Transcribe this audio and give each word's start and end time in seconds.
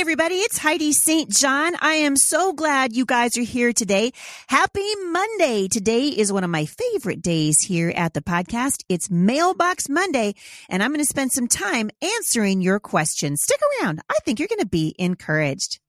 Everybody, 0.00 0.36
it's 0.36 0.58
Heidi 0.58 0.92
St. 0.92 1.28
John. 1.28 1.74
I 1.80 1.94
am 1.94 2.14
so 2.14 2.52
glad 2.52 2.94
you 2.94 3.04
guys 3.04 3.36
are 3.36 3.42
here 3.42 3.72
today. 3.72 4.12
Happy 4.46 4.94
Monday. 5.10 5.66
Today 5.66 6.06
is 6.06 6.32
one 6.32 6.44
of 6.44 6.50
my 6.50 6.66
favorite 6.66 7.20
days 7.20 7.60
here 7.60 7.92
at 7.96 8.14
the 8.14 8.20
podcast. 8.20 8.84
It's 8.88 9.10
Mailbox 9.10 9.88
Monday, 9.88 10.36
and 10.68 10.84
I'm 10.84 10.90
going 10.90 11.00
to 11.00 11.04
spend 11.04 11.32
some 11.32 11.48
time 11.48 11.90
answering 12.00 12.60
your 12.60 12.78
questions. 12.78 13.42
Stick 13.42 13.58
around. 13.82 14.00
I 14.08 14.18
think 14.24 14.38
you're 14.38 14.46
going 14.46 14.60
to 14.60 14.66
be 14.66 14.94
encouraged. 15.00 15.80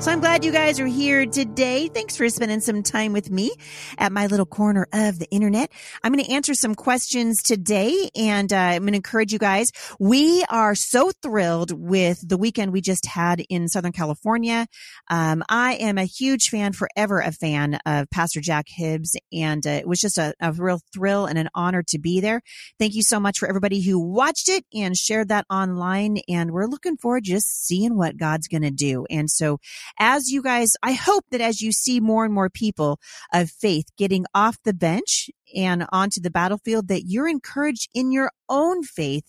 So 0.00 0.10
I'm 0.10 0.20
glad 0.20 0.46
you 0.46 0.50
guys 0.50 0.80
are 0.80 0.86
here 0.86 1.26
today. 1.26 1.88
Thanks 1.88 2.16
for 2.16 2.26
spending 2.30 2.60
some 2.60 2.82
time 2.82 3.12
with 3.12 3.30
me 3.30 3.52
at 3.98 4.12
my 4.12 4.28
little 4.28 4.46
corner 4.46 4.88
of 4.94 5.18
the 5.18 5.28
internet. 5.30 5.70
I'm 6.02 6.10
going 6.10 6.24
to 6.24 6.32
answer 6.32 6.54
some 6.54 6.74
questions 6.74 7.42
today 7.42 8.08
and 8.16 8.50
uh, 8.50 8.56
I'm 8.56 8.80
going 8.84 8.92
to 8.92 8.96
encourage 8.96 9.30
you 9.30 9.38
guys. 9.38 9.72
We 9.98 10.42
are 10.48 10.74
so 10.74 11.10
thrilled 11.22 11.72
with 11.72 12.26
the 12.26 12.38
weekend 12.38 12.72
we 12.72 12.80
just 12.80 13.04
had 13.04 13.44
in 13.50 13.68
Southern 13.68 13.92
California. 13.92 14.66
Um, 15.10 15.42
I 15.50 15.74
am 15.74 15.98
a 15.98 16.04
huge 16.04 16.48
fan, 16.48 16.72
forever 16.72 17.20
a 17.20 17.30
fan 17.30 17.78
of 17.84 18.08
Pastor 18.08 18.40
Jack 18.40 18.68
Hibbs 18.70 19.14
and 19.30 19.66
uh, 19.66 19.70
it 19.70 19.86
was 19.86 20.00
just 20.00 20.16
a, 20.16 20.32
a 20.40 20.50
real 20.52 20.80
thrill 20.94 21.26
and 21.26 21.38
an 21.38 21.50
honor 21.54 21.82
to 21.88 21.98
be 21.98 22.20
there. 22.20 22.40
Thank 22.78 22.94
you 22.94 23.02
so 23.02 23.20
much 23.20 23.38
for 23.38 23.50
everybody 23.50 23.82
who 23.82 23.98
watched 23.98 24.48
it 24.48 24.64
and 24.72 24.96
shared 24.96 25.28
that 25.28 25.44
online 25.50 26.20
and 26.26 26.52
we're 26.52 26.64
looking 26.64 26.96
forward 26.96 27.24
to 27.24 27.32
just 27.32 27.66
seeing 27.66 27.98
what 27.98 28.16
God's 28.16 28.48
going 28.48 28.62
to 28.62 28.70
do. 28.70 29.04
And 29.10 29.30
so 29.30 29.58
as 29.98 30.30
you 30.30 30.42
guys, 30.42 30.72
I 30.82 30.92
hope 30.92 31.24
that 31.30 31.40
as 31.40 31.60
you 31.60 31.72
see 31.72 32.00
more 32.00 32.24
and 32.24 32.34
more 32.34 32.50
people 32.50 32.98
of 33.32 33.50
faith 33.50 33.86
getting 33.96 34.26
off 34.34 34.58
the 34.64 34.74
bench 34.74 35.30
and 35.54 35.86
onto 35.92 36.20
the 36.20 36.30
battlefield, 36.30 36.88
that 36.88 37.04
you're 37.06 37.28
encouraged 37.28 37.88
in 37.94 38.12
your 38.12 38.30
own 38.48 38.82
faith 38.82 39.24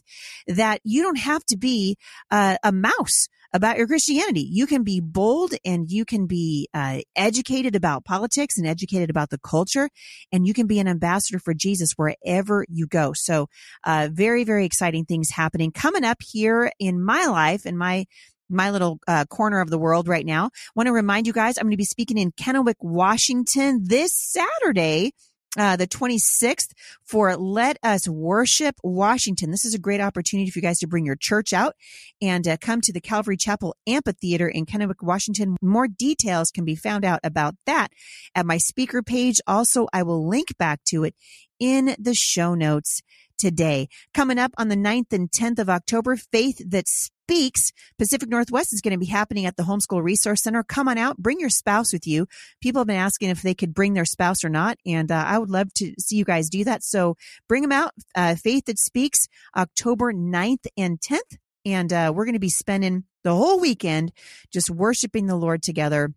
that 0.47 0.81
you 0.83 1.01
don't 1.01 1.17
have 1.17 1.43
to 1.45 1.57
be 1.57 1.97
uh, 2.29 2.57
a 2.63 2.71
mouse 2.71 3.27
about 3.53 3.77
your 3.77 3.87
Christianity. 3.87 4.47
You 4.49 4.65
can 4.65 4.83
be 4.83 4.99
bold 5.01 5.53
and 5.65 5.89
you 5.89 6.05
can 6.05 6.25
be 6.25 6.69
uh, 6.73 6.99
educated 7.15 7.75
about 7.75 8.05
politics 8.05 8.57
and 8.57 8.65
educated 8.65 9.09
about 9.09 9.29
the 9.29 9.39
culture, 9.39 9.89
and 10.31 10.47
you 10.47 10.53
can 10.53 10.67
be 10.67 10.79
an 10.79 10.87
ambassador 10.87 11.39
for 11.39 11.53
Jesus 11.53 11.93
wherever 11.95 12.65
you 12.69 12.87
go. 12.87 13.13
So, 13.13 13.47
uh, 13.85 14.09
very, 14.11 14.43
very 14.43 14.65
exciting 14.65 15.05
things 15.05 15.31
happening 15.31 15.71
coming 15.71 16.03
up 16.03 16.17
here 16.21 16.71
in 16.79 17.03
my 17.03 17.25
life 17.25 17.65
and 17.65 17.77
my 17.77 18.05
my 18.51 18.71
little 18.71 18.99
uh, 19.07 19.25
corner 19.25 19.61
of 19.61 19.69
the 19.69 19.77
world 19.77 20.07
right 20.07 20.25
now. 20.25 20.49
Want 20.75 20.87
to 20.87 20.93
remind 20.93 21.27
you 21.27 21.33
guys, 21.33 21.57
I'm 21.57 21.63
going 21.63 21.71
to 21.71 21.77
be 21.77 21.85
speaking 21.85 22.17
in 22.17 22.31
Kennewick, 22.31 22.75
Washington 22.79 23.81
this 23.83 24.13
Saturday. 24.13 25.13
Uh, 25.59 25.75
the 25.75 25.85
26th 25.85 26.69
for 27.03 27.35
Let 27.35 27.77
Us 27.83 28.07
Worship 28.07 28.73
Washington. 28.85 29.51
This 29.51 29.65
is 29.65 29.73
a 29.73 29.79
great 29.79 29.99
opportunity 29.99 30.49
for 30.49 30.59
you 30.59 30.63
guys 30.63 30.79
to 30.79 30.87
bring 30.87 31.05
your 31.05 31.17
church 31.17 31.51
out 31.51 31.75
and 32.21 32.47
uh, 32.47 32.55
come 32.61 32.79
to 32.79 32.93
the 32.93 33.01
Calvary 33.01 33.35
Chapel 33.35 33.75
Amphitheater 33.85 34.47
in 34.47 34.65
Kennewick, 34.65 35.01
Washington. 35.03 35.57
More 35.61 35.89
details 35.89 36.51
can 36.51 36.63
be 36.63 36.75
found 36.75 37.03
out 37.03 37.19
about 37.21 37.55
that 37.65 37.89
at 38.33 38.45
my 38.45 38.59
speaker 38.59 39.03
page. 39.03 39.41
Also, 39.45 39.87
I 39.91 40.03
will 40.03 40.25
link 40.25 40.57
back 40.57 40.85
to 40.85 41.03
it 41.03 41.15
in 41.59 41.97
the 41.99 42.13
show 42.13 42.55
notes 42.55 43.01
today. 43.41 43.89
Coming 44.13 44.37
up 44.37 44.51
on 44.57 44.69
the 44.69 44.75
9th 44.75 45.11
and 45.11 45.29
10th 45.29 45.59
of 45.59 45.69
October, 45.69 46.15
Faith 46.15 46.61
That 46.65 46.85
Speaks, 47.31 47.71
Pacific 47.97 48.27
Northwest 48.27 48.73
is 48.73 48.81
going 48.81 48.91
to 48.91 48.97
be 48.97 49.05
happening 49.05 49.45
at 49.45 49.55
the 49.55 49.63
Homeschool 49.63 50.03
Resource 50.03 50.43
Center. 50.43 50.63
Come 50.63 50.89
on 50.89 50.97
out, 50.97 51.17
bring 51.17 51.39
your 51.39 51.49
spouse 51.49 51.93
with 51.93 52.05
you. 52.05 52.27
People 52.61 52.81
have 52.81 52.87
been 52.87 52.97
asking 52.97 53.29
if 53.29 53.41
they 53.41 53.53
could 53.53 53.73
bring 53.73 53.93
their 53.93 54.03
spouse 54.03 54.43
or 54.43 54.49
not, 54.49 54.77
and 54.85 55.09
uh, 55.09 55.23
I 55.25 55.39
would 55.39 55.49
love 55.49 55.73
to 55.75 55.93
see 55.97 56.17
you 56.17 56.25
guys 56.25 56.49
do 56.49 56.65
that. 56.65 56.83
So 56.83 57.15
bring 57.47 57.61
them 57.61 57.71
out. 57.71 57.93
Uh, 58.15 58.35
Faith 58.35 58.65
That 58.65 58.77
Speaks, 58.77 59.29
October 59.55 60.11
9th 60.11 60.67
and 60.75 60.99
10th. 60.99 61.37
And 61.63 61.93
uh, 61.93 62.11
we're 62.13 62.25
going 62.25 62.33
to 62.33 62.39
be 62.39 62.49
spending 62.49 63.05
the 63.23 63.33
whole 63.33 63.61
weekend 63.61 64.11
just 64.51 64.69
worshiping 64.69 65.27
the 65.27 65.37
Lord 65.37 65.63
together 65.63 66.13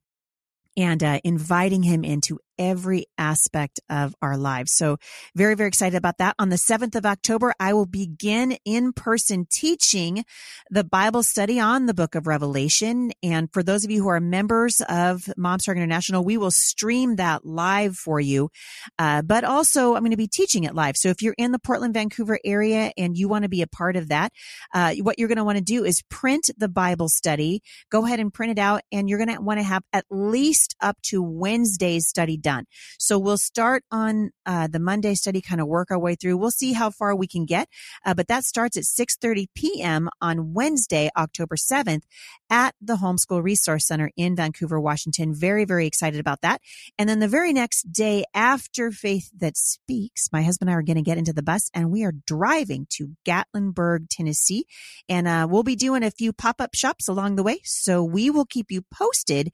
and 0.77 1.05
uh, 1.05 1.21
inviting 1.23 1.85
him 1.85 2.03
into 2.03 2.41
every 2.59 3.07
aspect 3.19 3.81
of 3.89 4.15
our 4.23 4.37
lives. 4.37 4.73
So 4.75 4.99
very, 5.35 5.55
very 5.55 5.69
excited 5.69 5.97
about 5.97 6.19
that. 6.19 6.35
On 6.39 6.49
the 6.49 6.57
7th 6.57 6.95
of 6.95 7.07
October, 7.07 7.55
I 7.59 7.73
will 7.75 7.87
begin 7.87 8.57
in 8.65 8.93
person 8.93 9.47
teaching 9.51 10.25
the 10.71 10.85
Bible 10.85 11.23
study 11.23 11.61
on 11.61 11.87
the 11.87 11.95
book 11.95 12.15
of 12.15 12.27
Revelation. 12.27 13.13
And 13.23 13.53
for 13.53 13.63
those 13.63 13.85
of 13.85 13.91
you 13.91 14.03
who 14.03 14.09
are 14.09 14.21
members 14.21 14.81
of 14.89 15.29
Mom 15.37 15.59
Strong 15.59 15.79
International, 15.79 16.25
we 16.25 16.37
will 16.37 16.51
stream 16.51 17.17
that 17.17 17.45
live 17.45 17.97
for 17.97 18.21
you. 18.21 18.51
Uh, 18.99 19.23
but 19.23 19.45
also 19.45 19.95
I'm 19.95 20.03
going 20.03 20.11
to 20.11 20.17
be 20.17 20.29
teaching 20.29 20.65
it 20.65 20.75
live. 20.75 20.97
So 20.97 21.09
if 21.09 21.23
you're 21.23 21.35
in 21.39 21.53
the 21.53 21.59
Portland, 21.59 21.95
Vancouver 21.95 22.39
area 22.45 22.93
and 22.97 23.17
you 23.17 23.29
want 23.29 23.45
to 23.45 23.49
be 23.49 23.63
a 23.63 23.67
part 23.67 23.97
of 23.97 24.09
that, 24.09 24.33
uh, 24.73 24.95
what 25.03 25.19
you're 25.19 25.29
going 25.29 25.39
to 25.39 25.45
want 25.45 25.59
to 25.59 25.65
do 25.65 25.85
is 25.85 26.03
print 26.11 26.51
the 26.57 26.69
Bible 26.69 27.09
study, 27.09 27.63
go 27.91 28.05
ahead 28.05 28.21
and 28.21 28.33
print 28.33 28.53
it 28.53 28.59
out. 28.59 28.83
And 28.93 29.09
you're 29.09 29.19
going 29.19 29.35
to 29.35 29.43
want 29.43 29.61
to 29.61 29.65
have 29.65 29.83
at 29.93 30.05
least 30.11 30.75
up 30.81 30.97
to 31.05 31.23
Wednesday's 31.23 32.09
study 32.09 32.37
done. 32.45 32.67
So 32.99 33.19
we'll 33.19 33.39
start 33.39 33.83
on 33.91 34.31
uh, 34.47 34.69
the 34.69 34.79
Monday 34.79 35.17
study, 35.17 35.41
kind 35.41 35.61
of 35.61 35.67
work 35.67 35.91
our 35.91 35.99
way 35.99 36.15
through. 36.15 36.37
We'll 36.37 36.53
see 36.53 36.75
how 36.75 36.91
far 36.91 37.17
we 37.17 37.27
can 37.27 37.45
get, 37.47 37.69
uh, 38.05 38.15
but 38.15 38.29
that 38.29 38.45
starts 38.45 38.77
at 38.77 38.85
6:30 38.85 39.47
p.m. 39.57 40.09
on 40.21 40.55
Wednesday, 40.55 41.11
October 41.17 41.57
7th, 41.57 42.03
at 42.51 42.75
the 42.81 42.97
Homeschool 42.97 43.43
Resource 43.43 43.87
Center 43.87 44.11
in 44.17 44.37
Vancouver, 44.37 44.81
Washington. 44.81 45.35
Very, 45.35 45.65
very 45.65 45.87
excited 45.87 46.21
about 46.21 46.43
that. 46.43 46.61
And 46.99 47.09
then 47.09 47.19
the 47.19 47.29
very 47.29 47.53
next 47.53 47.91
day 47.93 48.25
after 48.35 48.93
Faith 48.93 49.31
That 49.37 49.57
Speaks, 49.57 50.29
my 50.33 50.43
husband 50.43 50.69
and 50.69 50.75
I 50.75 50.79
are 50.79 50.83
going 50.83 50.97
to 50.97 51.03
get 51.03 51.19
into 51.19 51.33
the 51.33 51.43
bus 51.43 51.71
and 51.75 51.91
we 51.91 52.05
are 52.05 52.13
driving 52.27 52.87
to 52.91 53.17
Gatlinburg, 53.27 54.07
Tennessee, 54.11 54.67
and 55.09 55.27
uh, 55.27 55.47
we'll 55.51 55.63
be 55.63 55.77
doing 55.77 56.03
a 56.03 56.11
few 56.11 56.33
pop 56.33 56.61
up 56.61 56.75
shops 56.75 57.09
along 57.09 57.37
the 57.37 57.43
way. 57.43 57.61
So 57.65 58.05
we 58.05 58.31
will 58.31 58.45
keep 58.45 58.71
you 58.71 58.83
posted 58.93 59.51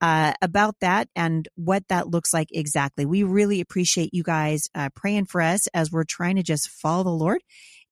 uh, 0.00 0.32
about 0.40 0.76
that 0.80 1.08
and 1.14 1.48
what 1.54 1.86
that 1.88 2.08
looks 2.08 2.29
like 2.32 2.48
exactly. 2.52 3.06
We 3.06 3.22
really 3.22 3.60
appreciate 3.60 4.14
you 4.14 4.22
guys 4.22 4.68
uh, 4.74 4.90
praying 4.94 5.26
for 5.26 5.40
us 5.40 5.66
as 5.68 5.90
we're 5.90 6.04
trying 6.04 6.36
to 6.36 6.42
just 6.42 6.68
follow 6.68 7.04
the 7.04 7.10
Lord 7.10 7.42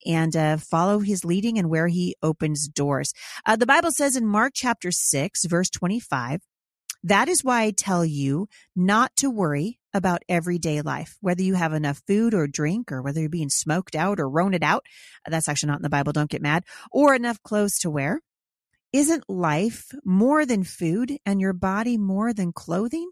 and 0.07 0.37
uh, 0.37 0.57
follow 0.59 1.01
his 1.01 1.25
leading 1.25 1.59
and 1.59 1.69
where 1.69 1.89
he 1.89 2.17
opens 2.23 2.69
doors. 2.69 3.13
Uh, 3.45 3.57
the 3.57 3.67
Bible 3.67 3.91
says 3.91 4.17
in 4.17 4.27
Mark 4.27 4.53
chapter 4.55 4.91
6, 4.91 5.45
verse 5.47 5.71
25, 5.71 6.41
that 7.05 7.29
is 7.29 7.45
why 7.45 7.63
I 7.63 7.71
tell 7.71 8.05
you 8.05 8.49
not 8.75 9.15
to 9.17 9.31
worry 9.31 9.79
about 9.95 10.23
everyday 10.29 10.83
life, 10.83 11.17
whether 11.21 11.43
you 11.43 11.55
have 11.55 11.73
enough 11.73 12.03
food 12.07 12.35
or 12.35 12.47
drink, 12.47 12.91
or 12.93 13.03
whether 13.03 13.21
you're 13.21 13.29
being 13.29 13.49
smoked 13.49 13.95
out 13.95 14.21
or 14.21 14.29
roaned 14.29 14.63
out. 14.63 14.85
That's 15.27 15.49
actually 15.49 15.69
not 15.69 15.79
in 15.79 15.83
the 15.83 15.89
Bible. 15.89 16.13
Don't 16.13 16.31
get 16.31 16.43
mad. 16.43 16.65
Or 16.91 17.15
enough 17.15 17.43
clothes 17.43 17.79
to 17.81 17.91
wear. 17.91 18.21
Isn't 18.93 19.29
life 19.29 19.93
more 20.05 20.47
than 20.47 20.65
food 20.65 21.19
and 21.27 21.41
your 21.41 21.53
body 21.53 21.99
more 21.99 22.33
than 22.33 22.53
clothing? 22.53 23.11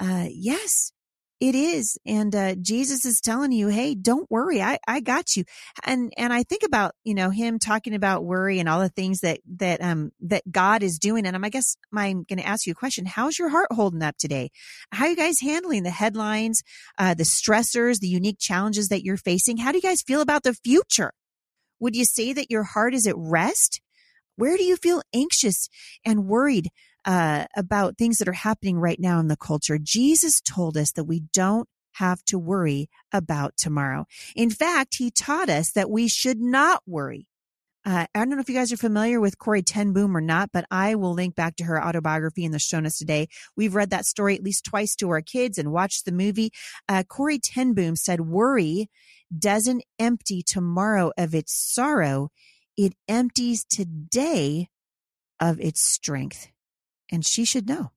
Uh, 0.00 0.26
yes, 0.30 0.92
it 1.40 1.54
is. 1.54 1.98
And, 2.04 2.34
uh, 2.34 2.54
Jesus 2.56 3.04
is 3.04 3.20
telling 3.20 3.52
you, 3.52 3.68
Hey, 3.68 3.94
don't 3.94 4.28
worry. 4.30 4.60
I, 4.60 4.78
I 4.88 5.00
got 5.00 5.36
you. 5.36 5.44
And, 5.84 6.12
and 6.16 6.32
I 6.32 6.42
think 6.42 6.62
about, 6.64 6.92
you 7.04 7.14
know, 7.14 7.30
him 7.30 7.58
talking 7.58 7.94
about 7.94 8.24
worry 8.24 8.58
and 8.58 8.68
all 8.68 8.80
the 8.80 8.88
things 8.88 9.20
that, 9.20 9.40
that, 9.56 9.80
um, 9.80 10.10
that 10.20 10.50
God 10.50 10.82
is 10.82 10.98
doing. 10.98 11.26
And 11.26 11.36
I'm, 11.36 11.44
I 11.44 11.48
guess 11.48 11.76
I'm 11.94 12.24
going 12.24 12.38
to 12.38 12.46
ask 12.46 12.66
you 12.66 12.72
a 12.72 12.76
question. 12.76 13.06
How's 13.06 13.38
your 13.38 13.50
heart 13.50 13.68
holding 13.70 14.02
up 14.02 14.16
today? 14.18 14.50
How 14.90 15.04
are 15.04 15.10
you 15.10 15.16
guys 15.16 15.40
handling 15.40 15.84
the 15.84 15.90
headlines, 15.90 16.62
uh, 16.98 17.14
the 17.14 17.24
stressors, 17.24 18.00
the 18.00 18.08
unique 18.08 18.38
challenges 18.40 18.88
that 18.88 19.04
you're 19.04 19.16
facing? 19.16 19.58
How 19.58 19.70
do 19.70 19.78
you 19.78 19.82
guys 19.82 20.02
feel 20.02 20.20
about 20.20 20.42
the 20.42 20.54
future? 20.54 21.12
Would 21.80 21.94
you 21.94 22.04
say 22.04 22.32
that 22.32 22.50
your 22.50 22.64
heart 22.64 22.94
is 22.94 23.06
at 23.06 23.14
rest? 23.16 23.80
Where 24.36 24.56
do 24.56 24.64
you 24.64 24.76
feel 24.76 25.02
anxious 25.14 25.68
and 26.04 26.26
worried 26.26 26.70
uh, 27.04 27.46
about 27.56 27.96
things 27.96 28.18
that 28.18 28.28
are 28.28 28.32
happening 28.32 28.78
right 28.78 29.00
now 29.00 29.20
in 29.20 29.28
the 29.28 29.36
culture. 29.36 29.78
Jesus 29.78 30.40
told 30.40 30.76
us 30.76 30.92
that 30.92 31.04
we 31.04 31.22
don't 31.32 31.68
have 31.94 32.22
to 32.24 32.38
worry 32.38 32.88
about 33.12 33.56
tomorrow. 33.56 34.06
In 34.36 34.50
fact, 34.50 34.96
he 34.96 35.10
taught 35.10 35.48
us 35.48 35.72
that 35.72 35.90
we 35.90 36.06
should 36.08 36.40
not 36.40 36.82
worry. 36.86 37.26
Uh, 37.84 38.06
I 38.14 38.18
don't 38.18 38.30
know 38.30 38.40
if 38.40 38.48
you 38.48 38.54
guys 38.54 38.72
are 38.72 38.76
familiar 38.76 39.20
with 39.20 39.38
Corrie 39.38 39.62
ten 39.62 39.92
Boom 39.92 40.16
or 40.16 40.20
not, 40.20 40.50
but 40.52 40.66
I 40.70 40.94
will 40.94 41.14
link 41.14 41.34
back 41.34 41.56
to 41.56 41.64
her 41.64 41.82
autobiography 41.82 42.44
in 42.44 42.52
the 42.52 42.58
show 42.58 42.80
notes 42.80 42.98
today. 42.98 43.28
We've 43.56 43.74
read 43.74 43.90
that 43.90 44.04
story 44.04 44.34
at 44.34 44.42
least 44.42 44.64
twice 44.64 44.94
to 44.96 45.08
our 45.10 45.22
kids 45.22 45.56
and 45.56 45.72
watched 45.72 46.04
the 46.04 46.12
movie. 46.12 46.50
Uh, 46.88 47.04
Corrie 47.08 47.38
ten 47.38 47.72
Boom 47.72 47.96
said, 47.96 48.20
worry 48.20 48.90
doesn't 49.36 49.84
empty 49.98 50.42
tomorrow 50.42 51.12
of 51.16 51.34
its 51.34 51.54
sorrow. 51.54 52.28
It 52.76 52.94
empties 53.08 53.64
today 53.64 54.68
of 55.40 55.58
its 55.60 55.80
strength 55.80 56.48
and 57.10 57.24
she 57.24 57.44
should 57.44 57.68
know. 57.68 57.92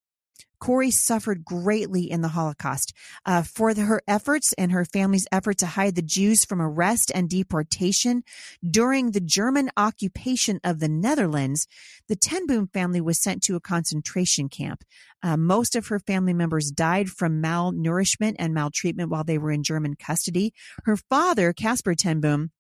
Corrie 0.62 0.92
suffered 0.92 1.44
greatly 1.44 2.10
in 2.10 2.22
the 2.22 2.30
Holocaust. 2.30 2.94
Uh, 3.26 3.42
for 3.42 3.74
the, 3.74 3.82
her 3.82 4.02
efforts 4.08 4.54
and 4.58 4.72
her 4.72 4.86
family's 4.86 5.28
effort 5.32 5.58
to 5.58 5.66
hide 5.66 5.96
the 5.96 6.04
Jews 6.04 6.46
from 6.46 6.62
arrest 6.62 7.12
and 7.14 7.28
deportation 7.28 8.24
during 8.66 9.12
the 9.12 9.20
German 9.20 9.72
occupation 9.76 10.60
of 10.64 10.80
the 10.80 10.88
Netherlands, 10.88 11.68
the 12.08 12.16
Ten 12.16 12.46
Boom 12.46 12.68
family 12.68 13.02
was 13.02 13.22
sent 13.22 13.42
to 13.44 13.56
a 13.56 13.60
concentration 13.60 14.48
camp. 14.48 14.84
Uh, 15.24 15.36
most 15.36 15.76
of 15.76 15.88
her 15.88 16.00
family 16.00 16.34
members 16.34 16.70
died 16.70 17.10
from 17.10 17.42
malnourishment 17.42 18.36
and 18.38 18.54
maltreatment 18.54 19.10
while 19.10 19.24
they 19.24 19.40
were 19.40 19.52
in 19.52 19.64
German 19.64 19.96
custody. 19.96 20.54
Her 20.86 20.96
father, 20.96 21.54
Casper 21.54 21.96
Ten 21.96 22.22
Boom, 22.22 22.52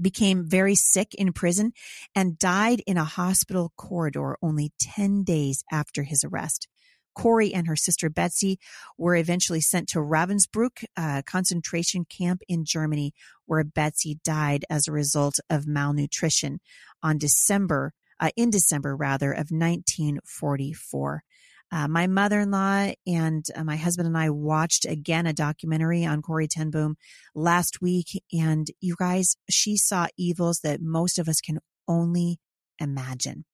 became 0.00 0.48
very 0.48 0.74
sick 0.74 1.14
in 1.14 1.32
prison 1.32 1.72
and 2.14 2.38
died 2.38 2.82
in 2.86 2.96
a 2.96 3.04
hospital 3.04 3.72
corridor 3.76 4.36
only 4.42 4.72
10 4.80 5.24
days 5.24 5.62
after 5.70 6.02
his 6.02 6.24
arrest. 6.24 6.68
Corrie 7.14 7.52
and 7.52 7.66
her 7.66 7.76
sister 7.76 8.08
Betsie 8.08 8.58
were 8.96 9.16
eventually 9.16 9.60
sent 9.60 9.88
to 9.88 9.98
Ravensbrück, 9.98 10.84
a 10.96 11.22
concentration 11.26 12.04
camp 12.04 12.42
in 12.48 12.64
Germany, 12.64 13.12
where 13.46 13.64
Betsie 13.64 14.18
died 14.24 14.64
as 14.70 14.86
a 14.86 14.92
result 14.92 15.40
of 15.48 15.66
malnutrition 15.66 16.60
on 17.02 17.18
December, 17.18 17.92
uh, 18.20 18.30
in 18.36 18.50
December 18.50 18.96
rather, 18.96 19.32
of 19.32 19.50
1944. 19.50 21.22
Uh, 21.72 21.86
my 21.86 22.08
mother-in-law 22.08 22.92
and 23.06 23.46
uh, 23.54 23.62
my 23.62 23.76
husband 23.76 24.08
and 24.08 24.18
I 24.18 24.30
watched 24.30 24.84
again 24.84 25.26
a 25.26 25.32
documentary 25.32 26.04
on 26.04 26.20
Corrie 26.20 26.48
ten 26.48 26.70
Boom 26.70 26.96
last 27.34 27.80
week, 27.80 28.22
and 28.32 28.66
you 28.80 28.96
guys, 28.98 29.36
she 29.48 29.76
saw 29.76 30.08
evils 30.16 30.60
that 30.64 30.80
most 30.82 31.18
of 31.18 31.28
us 31.28 31.40
can 31.40 31.60
only 31.86 32.40
imagine. 32.80 33.44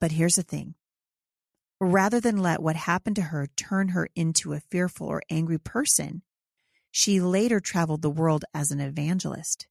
But 0.00 0.12
here's 0.12 0.36
the 0.36 0.42
thing. 0.42 0.74
Rather 1.80 2.18
than 2.18 2.38
let 2.38 2.62
what 2.62 2.76
happened 2.76 3.16
to 3.16 3.22
her 3.22 3.48
turn 3.56 3.88
her 3.88 4.08
into 4.16 4.54
a 4.54 4.60
fearful 4.70 5.06
or 5.06 5.22
angry 5.28 5.58
person, 5.58 6.22
she 6.90 7.20
later 7.20 7.60
traveled 7.60 8.00
the 8.00 8.08
world 8.08 8.44
as 8.54 8.70
an 8.70 8.80
evangelist. 8.80 9.66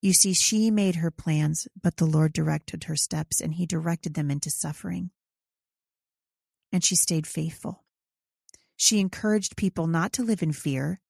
You 0.00 0.12
see, 0.12 0.32
she 0.32 0.72
made 0.72 0.96
her 0.96 1.12
plans, 1.12 1.68
but 1.80 1.98
the 1.98 2.06
Lord 2.06 2.32
directed 2.32 2.84
her 2.84 2.96
steps 2.96 3.40
and 3.40 3.54
he 3.54 3.66
directed 3.66 4.14
them 4.14 4.28
into 4.28 4.50
suffering 4.50 5.10
and 6.72 6.84
she 6.84 6.96
stayed 6.96 7.26
faithful. 7.26 7.84
She 8.76 8.98
encouraged 8.98 9.56
people 9.56 9.86
not 9.86 10.12
to 10.14 10.24
live 10.24 10.42
in 10.42 10.52
fear, 10.52 11.00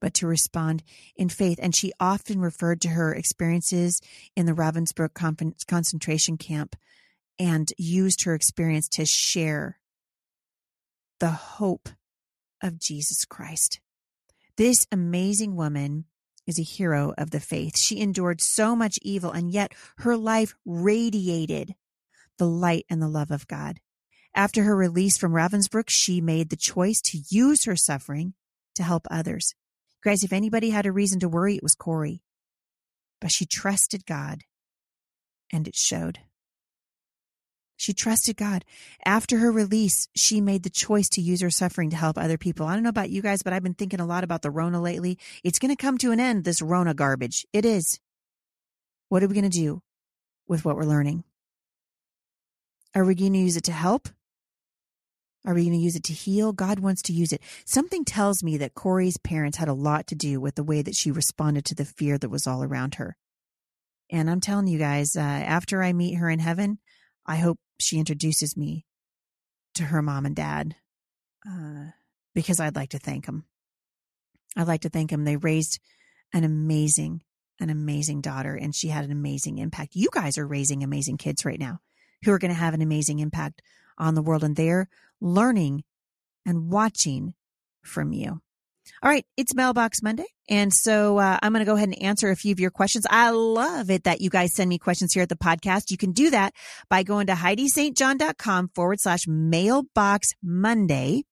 but 0.00 0.12
to 0.14 0.26
respond 0.26 0.82
in 1.16 1.28
faith. 1.28 1.58
And 1.62 1.74
she 1.74 1.92
often 1.98 2.40
referred 2.40 2.80
to 2.82 2.88
her 2.88 3.14
experiences 3.14 4.00
in 4.36 4.44
the 4.46 4.52
Ravensbrück 4.52 5.14
concentration 5.66 6.36
camp 6.36 6.76
and 7.38 7.72
used 7.78 8.24
her 8.24 8.34
experience 8.34 8.88
to 8.88 9.06
share 9.06 9.78
the 11.20 11.30
hope 11.30 11.88
of 12.62 12.78
Jesus 12.78 13.24
Christ. 13.24 13.80
This 14.56 14.86
amazing 14.90 15.56
woman 15.56 16.04
is 16.46 16.58
a 16.58 16.62
hero 16.62 17.14
of 17.18 17.30
the 17.30 17.40
faith. 17.40 17.78
She 17.78 18.00
endured 18.00 18.40
so 18.40 18.76
much 18.76 18.98
evil, 19.02 19.32
and 19.32 19.50
yet 19.50 19.72
her 19.98 20.16
life 20.16 20.54
radiated 20.64 21.74
the 22.38 22.46
light 22.46 22.84
and 22.88 23.00
the 23.02 23.08
love 23.08 23.30
of 23.30 23.48
God. 23.48 23.80
After 24.36 24.64
her 24.64 24.76
release 24.76 25.16
from 25.16 25.32
Ravensbrück, 25.32 25.88
she 25.88 26.20
made 26.20 26.50
the 26.50 26.56
choice 26.56 27.00
to 27.00 27.22
use 27.30 27.64
her 27.64 27.74
suffering 27.74 28.34
to 28.74 28.82
help 28.82 29.06
others. 29.10 29.54
Guys, 30.04 30.22
if 30.22 30.32
anybody 30.32 30.68
had 30.70 30.84
a 30.84 30.92
reason 30.92 31.18
to 31.20 31.28
worry, 31.28 31.56
it 31.56 31.62
was 31.62 31.74
Corrie. 31.74 32.22
But 33.18 33.32
she 33.32 33.46
trusted 33.46 34.04
God, 34.04 34.42
and 35.50 35.66
it 35.66 35.74
showed. 35.74 36.18
She 37.78 37.94
trusted 37.94 38.36
God. 38.36 38.66
After 39.06 39.38
her 39.38 39.50
release, 39.50 40.06
she 40.14 40.42
made 40.42 40.64
the 40.64 40.70
choice 40.70 41.08
to 41.10 41.22
use 41.22 41.40
her 41.40 41.50
suffering 41.50 41.88
to 41.90 41.96
help 41.96 42.18
other 42.18 42.36
people. 42.36 42.66
I 42.66 42.74
don't 42.74 42.82
know 42.82 42.90
about 42.90 43.08
you 43.08 43.22
guys, 43.22 43.42
but 43.42 43.54
I've 43.54 43.62
been 43.62 43.72
thinking 43.72 44.00
a 44.00 44.06
lot 44.06 44.22
about 44.22 44.42
the 44.42 44.50
Rona 44.50 44.82
lately. 44.82 45.18
It's 45.44 45.58
going 45.58 45.74
to 45.74 45.82
come 45.82 45.96
to 45.98 46.12
an 46.12 46.20
end, 46.20 46.44
this 46.44 46.60
Rona 46.60 46.92
garbage. 46.92 47.46
It 47.54 47.64
is. 47.64 48.00
What 49.08 49.22
are 49.22 49.28
we 49.28 49.34
going 49.34 49.50
to 49.50 49.58
do 49.58 49.80
with 50.46 50.66
what 50.66 50.76
we're 50.76 50.84
learning? 50.84 51.24
Are 52.94 53.04
we 53.04 53.14
going 53.14 53.32
to 53.32 53.38
use 53.38 53.56
it 53.56 53.64
to 53.64 53.72
help? 53.72 54.10
Are 55.46 55.54
we 55.54 55.62
going 55.62 55.78
to 55.78 55.78
use 55.78 55.94
it 55.94 56.02
to 56.04 56.12
heal? 56.12 56.52
God 56.52 56.80
wants 56.80 57.02
to 57.02 57.12
use 57.12 57.32
it. 57.32 57.40
Something 57.64 58.04
tells 58.04 58.42
me 58.42 58.56
that 58.58 58.74
Corrie's 58.74 59.16
parents 59.16 59.58
had 59.58 59.68
a 59.68 59.74
lot 59.74 60.08
to 60.08 60.16
do 60.16 60.40
with 60.40 60.56
the 60.56 60.64
way 60.64 60.82
that 60.82 60.96
she 60.96 61.12
responded 61.12 61.64
to 61.66 61.74
the 61.74 61.84
fear 61.84 62.18
that 62.18 62.28
was 62.28 62.48
all 62.48 62.64
around 62.64 62.96
her. 62.96 63.16
And 64.10 64.28
I'm 64.28 64.40
telling 64.40 64.66
you 64.66 64.78
guys, 64.78 65.14
uh, 65.16 65.20
after 65.20 65.82
I 65.82 65.92
meet 65.92 66.14
her 66.14 66.28
in 66.28 66.40
heaven, 66.40 66.78
I 67.24 67.36
hope 67.36 67.58
she 67.78 67.98
introduces 67.98 68.56
me 68.56 68.86
to 69.74 69.84
her 69.84 70.02
mom 70.02 70.26
and 70.26 70.34
dad 70.34 70.74
uh, 71.48 71.90
because 72.34 72.58
I'd 72.58 72.76
like 72.76 72.90
to 72.90 72.98
thank 72.98 73.26
them. 73.26 73.44
I'd 74.56 74.68
like 74.68 74.82
to 74.82 74.88
thank 74.88 75.10
them. 75.10 75.24
They 75.24 75.36
raised 75.36 75.78
an 76.32 76.42
amazing, 76.44 77.22
an 77.60 77.70
amazing 77.70 78.20
daughter, 78.20 78.54
and 78.54 78.74
she 78.74 78.88
had 78.88 79.04
an 79.04 79.12
amazing 79.12 79.58
impact. 79.58 79.94
You 79.94 80.08
guys 80.12 80.38
are 80.38 80.46
raising 80.46 80.82
amazing 80.82 81.18
kids 81.18 81.44
right 81.44 81.58
now 81.58 81.80
who 82.24 82.32
are 82.32 82.38
going 82.38 82.52
to 82.52 82.58
have 82.58 82.74
an 82.74 82.82
amazing 82.82 83.20
impact 83.20 83.62
on 83.98 84.14
the 84.14 84.22
world, 84.22 84.44
and 84.44 84.56
they're 84.56 84.88
learning 85.20 85.84
and 86.44 86.70
watching 86.70 87.34
from 87.82 88.12
you. 88.12 88.40
All 89.02 89.10
right, 89.10 89.26
it's 89.36 89.54
Mailbox 89.54 90.02
Monday. 90.02 90.26
And 90.48 90.72
so 90.72 91.18
uh, 91.18 91.38
I'm 91.42 91.52
going 91.52 91.64
to 91.64 91.68
go 91.68 91.74
ahead 91.74 91.88
and 91.88 92.02
answer 92.02 92.30
a 92.30 92.36
few 92.36 92.52
of 92.52 92.60
your 92.60 92.70
questions. 92.70 93.06
I 93.10 93.30
love 93.30 93.90
it 93.90 94.04
that 94.04 94.20
you 94.20 94.30
guys 94.30 94.54
send 94.54 94.68
me 94.68 94.78
questions 94.78 95.12
here 95.12 95.22
at 95.22 95.28
the 95.28 95.36
podcast. 95.36 95.90
You 95.90 95.96
can 95.96 96.12
do 96.12 96.30
that 96.30 96.54
by 96.88 97.02
going 97.02 97.26
to 97.26 97.34
HeidiSt.John.com 97.34 98.70
forward 98.74 99.00
slash 99.00 99.26
mailbox 99.26 100.28
Monday 100.42 101.24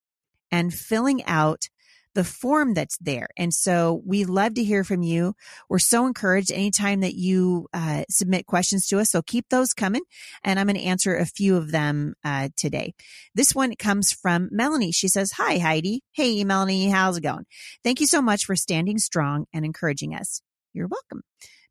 and 0.50 0.74
filling 0.74 1.24
out 1.24 1.68
the 2.14 2.24
form 2.24 2.74
that's 2.74 2.96
there. 2.98 3.28
And 3.36 3.52
so 3.52 4.02
we 4.06 4.24
love 4.24 4.54
to 4.54 4.64
hear 4.64 4.84
from 4.84 5.02
you. 5.02 5.34
We're 5.68 5.78
so 5.78 6.06
encouraged 6.06 6.52
anytime 6.52 7.00
that 7.00 7.14
you 7.14 7.68
uh, 7.72 8.04
submit 8.08 8.46
questions 8.46 8.86
to 8.88 8.98
us. 9.00 9.10
So 9.10 9.22
keep 9.22 9.48
those 9.48 9.72
coming. 9.72 10.02
And 10.42 10.58
I'm 10.58 10.66
going 10.66 10.76
to 10.76 10.82
answer 10.82 11.16
a 11.16 11.26
few 11.26 11.56
of 11.56 11.70
them 11.70 12.14
uh, 12.24 12.48
today. 12.56 12.94
This 13.34 13.54
one 13.54 13.74
comes 13.76 14.12
from 14.12 14.48
Melanie. 14.52 14.92
She 14.92 15.08
says, 15.08 15.32
Hi, 15.32 15.58
Heidi. 15.58 16.02
Hey, 16.12 16.44
Melanie. 16.44 16.88
How's 16.88 17.18
it 17.18 17.22
going? 17.22 17.44
Thank 17.82 18.00
you 18.00 18.06
so 18.06 18.22
much 18.22 18.44
for 18.44 18.56
standing 18.56 18.98
strong 18.98 19.46
and 19.52 19.64
encouraging 19.64 20.14
us. 20.14 20.40
You're 20.72 20.88
welcome. 20.88 21.22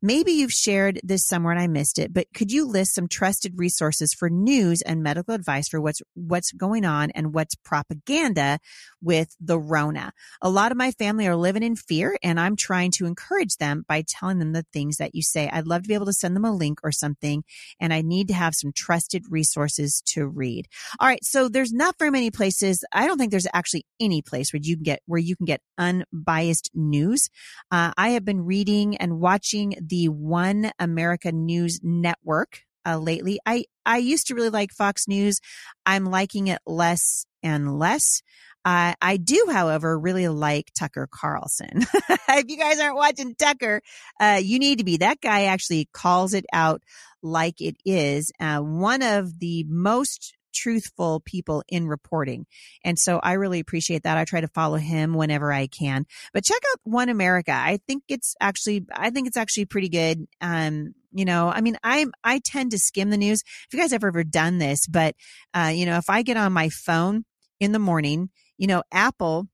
Maybe 0.06 0.32
you've 0.32 0.52
shared 0.52 1.00
this 1.02 1.26
somewhere 1.26 1.54
and 1.54 1.62
I 1.62 1.66
missed 1.66 1.98
it, 1.98 2.12
but 2.12 2.26
could 2.34 2.52
you 2.52 2.66
list 2.66 2.94
some 2.94 3.08
trusted 3.08 3.54
resources 3.56 4.12
for 4.12 4.28
news 4.28 4.82
and 4.82 5.02
medical 5.02 5.32
advice 5.32 5.66
for 5.66 5.80
what's 5.80 6.02
what's 6.12 6.52
going 6.52 6.84
on 6.84 7.10
and 7.12 7.32
what's 7.32 7.54
propaganda 7.54 8.58
with 9.00 9.34
the 9.40 9.58
Rona? 9.58 10.12
A 10.42 10.50
lot 10.50 10.72
of 10.72 10.76
my 10.76 10.90
family 10.90 11.26
are 11.26 11.34
living 11.34 11.62
in 11.62 11.74
fear 11.74 12.18
and 12.22 12.38
I'm 12.38 12.54
trying 12.54 12.90
to 12.98 13.06
encourage 13.06 13.56
them 13.56 13.86
by 13.88 14.04
telling 14.06 14.40
them 14.40 14.52
the 14.52 14.66
things 14.74 14.98
that 14.98 15.14
you 15.14 15.22
say. 15.22 15.48
I'd 15.50 15.66
love 15.66 15.84
to 15.84 15.88
be 15.88 15.94
able 15.94 16.04
to 16.04 16.12
send 16.12 16.36
them 16.36 16.44
a 16.44 16.54
link 16.54 16.80
or 16.84 16.92
something 16.92 17.42
and 17.80 17.94
I 17.94 18.02
need 18.02 18.28
to 18.28 18.34
have 18.34 18.54
some 18.54 18.72
trusted 18.72 19.24
resources 19.30 20.02
to 20.08 20.26
read. 20.26 20.68
All 21.00 21.08
right, 21.08 21.24
so 21.24 21.48
there's 21.48 21.72
not 21.72 21.98
very 21.98 22.10
many 22.10 22.30
places. 22.30 22.84
I 22.92 23.06
don't 23.06 23.16
think 23.16 23.30
there's 23.30 23.48
actually 23.54 23.86
any 23.98 24.20
place 24.20 24.52
where 24.52 24.60
you 24.62 24.76
can 24.76 24.82
get 24.82 25.00
where 25.06 25.18
you 25.18 25.34
can 25.34 25.46
get 25.46 25.62
unbiased 25.78 26.68
news. 26.74 27.30
Uh, 27.70 27.92
I 27.96 28.10
have 28.10 28.26
been 28.26 28.44
reading 28.44 28.98
and 28.98 29.18
watching 29.18 29.76
the 29.80 29.93
the 29.94 30.08
One 30.08 30.72
America 30.80 31.30
News 31.30 31.78
Network 31.80 32.62
uh, 32.84 32.98
lately. 32.98 33.38
I, 33.46 33.66
I 33.86 33.98
used 33.98 34.26
to 34.26 34.34
really 34.34 34.50
like 34.50 34.72
Fox 34.72 35.06
News. 35.06 35.38
I'm 35.86 36.04
liking 36.04 36.48
it 36.48 36.58
less 36.66 37.26
and 37.44 37.78
less. 37.78 38.20
Uh, 38.64 38.94
I 39.00 39.18
do, 39.18 39.46
however, 39.52 39.96
really 39.96 40.26
like 40.26 40.72
Tucker 40.76 41.08
Carlson. 41.08 41.82
if 42.28 42.44
you 42.48 42.56
guys 42.56 42.80
aren't 42.80 42.96
watching 42.96 43.36
Tucker, 43.36 43.82
uh, 44.18 44.40
you 44.42 44.58
need 44.58 44.78
to 44.78 44.84
be. 44.84 44.96
That 44.96 45.20
guy 45.20 45.44
actually 45.44 45.88
calls 45.92 46.34
it 46.34 46.46
out 46.52 46.82
like 47.22 47.60
it 47.60 47.76
is. 47.84 48.32
Uh, 48.40 48.58
one 48.58 49.02
of 49.02 49.38
the 49.38 49.64
most 49.68 50.34
truthful 50.54 51.20
people 51.24 51.62
in 51.68 51.86
reporting. 51.88 52.46
And 52.84 52.98
so 52.98 53.18
I 53.22 53.32
really 53.32 53.60
appreciate 53.60 54.04
that. 54.04 54.16
I 54.16 54.24
try 54.24 54.40
to 54.40 54.48
follow 54.48 54.76
him 54.76 55.14
whenever 55.14 55.52
I 55.52 55.66
can. 55.66 56.06
But 56.32 56.44
check 56.44 56.60
out 56.72 56.80
One 56.84 57.08
America. 57.08 57.52
I 57.52 57.78
think 57.86 58.04
it's 58.08 58.34
actually 58.40 58.86
I 58.92 59.10
think 59.10 59.26
it's 59.26 59.36
actually 59.36 59.66
pretty 59.66 59.88
good. 59.88 60.26
Um 60.40 60.94
you 61.16 61.24
know, 61.24 61.48
I 61.48 61.60
mean, 61.60 61.78
I'm, 61.84 62.12
I 62.24 62.40
tend 62.40 62.72
to 62.72 62.78
skim 62.78 63.10
the 63.10 63.16
news. 63.16 63.40
If 63.40 63.72
you 63.72 63.78
guys 63.78 63.92
have 63.92 64.02
ever 64.02 64.24
done 64.24 64.58
this, 64.58 64.88
but, 64.88 65.14
uh, 65.54 65.70
you 65.72 65.86
know, 65.86 65.96
if 65.96 66.10
I 66.10 66.22
get 66.22 66.36
on 66.36 66.52
my 66.52 66.70
phone 66.70 67.24
in 67.60 67.70
the 67.70 67.78
morning, 67.78 68.30
you 68.58 68.66
know, 68.66 68.82
Apple 68.90 69.46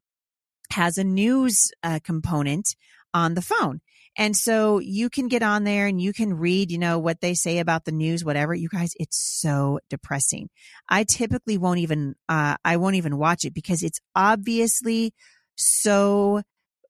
has 0.72 0.96
a 0.96 1.04
news 1.04 1.70
uh, 1.82 1.98
component 2.02 2.74
on 3.12 3.34
the 3.34 3.42
phone. 3.42 3.82
And 4.18 4.36
so 4.36 4.78
you 4.78 5.08
can 5.08 5.28
get 5.28 5.42
on 5.42 5.64
there 5.64 5.86
and 5.86 6.00
you 6.00 6.12
can 6.12 6.34
read, 6.34 6.70
you 6.70 6.78
know, 6.78 6.98
what 6.98 7.20
they 7.20 7.34
say 7.34 7.58
about 7.58 7.84
the 7.84 7.92
news, 7.92 8.24
whatever. 8.24 8.54
You 8.54 8.68
guys, 8.68 8.92
it's 8.96 9.18
so 9.40 9.80
depressing. 9.88 10.50
I 10.88 11.04
typically 11.04 11.58
won't 11.58 11.78
even, 11.78 12.14
uh, 12.28 12.56
I 12.64 12.76
won't 12.76 12.96
even 12.96 13.18
watch 13.18 13.44
it 13.44 13.54
because 13.54 13.82
it's 13.82 14.00
obviously 14.14 15.14
so 15.56 16.42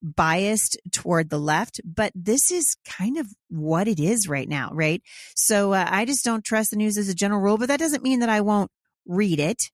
biased 0.03 0.79
toward 0.93 1.29
the 1.29 1.39
left, 1.39 1.81
but 1.85 2.11
this 2.15 2.51
is 2.51 2.77
kind 2.87 3.19
of 3.19 3.27
what 3.49 3.87
it 3.87 4.01
is 4.01 4.29
right 4.29 4.49
now, 4.49 4.71
right? 4.73 5.03
So 5.37 5.73
uh, 5.73 5.87
I 5.89 6.07
just 6.07 6.25
don't 6.25 6.45
trust 6.45 6.71
the 6.71 6.77
news 6.77 6.97
as 6.97 7.09
a 7.09 7.15
general 7.15 7.41
rule, 7.41 7.59
but 7.59 7.69
that 7.69 7.81
doesn't 7.81 8.03
mean 8.03 8.21
that 8.21 8.31
I 8.31 8.41
won't 8.41 8.71
read 9.07 9.39
it 9.39 9.71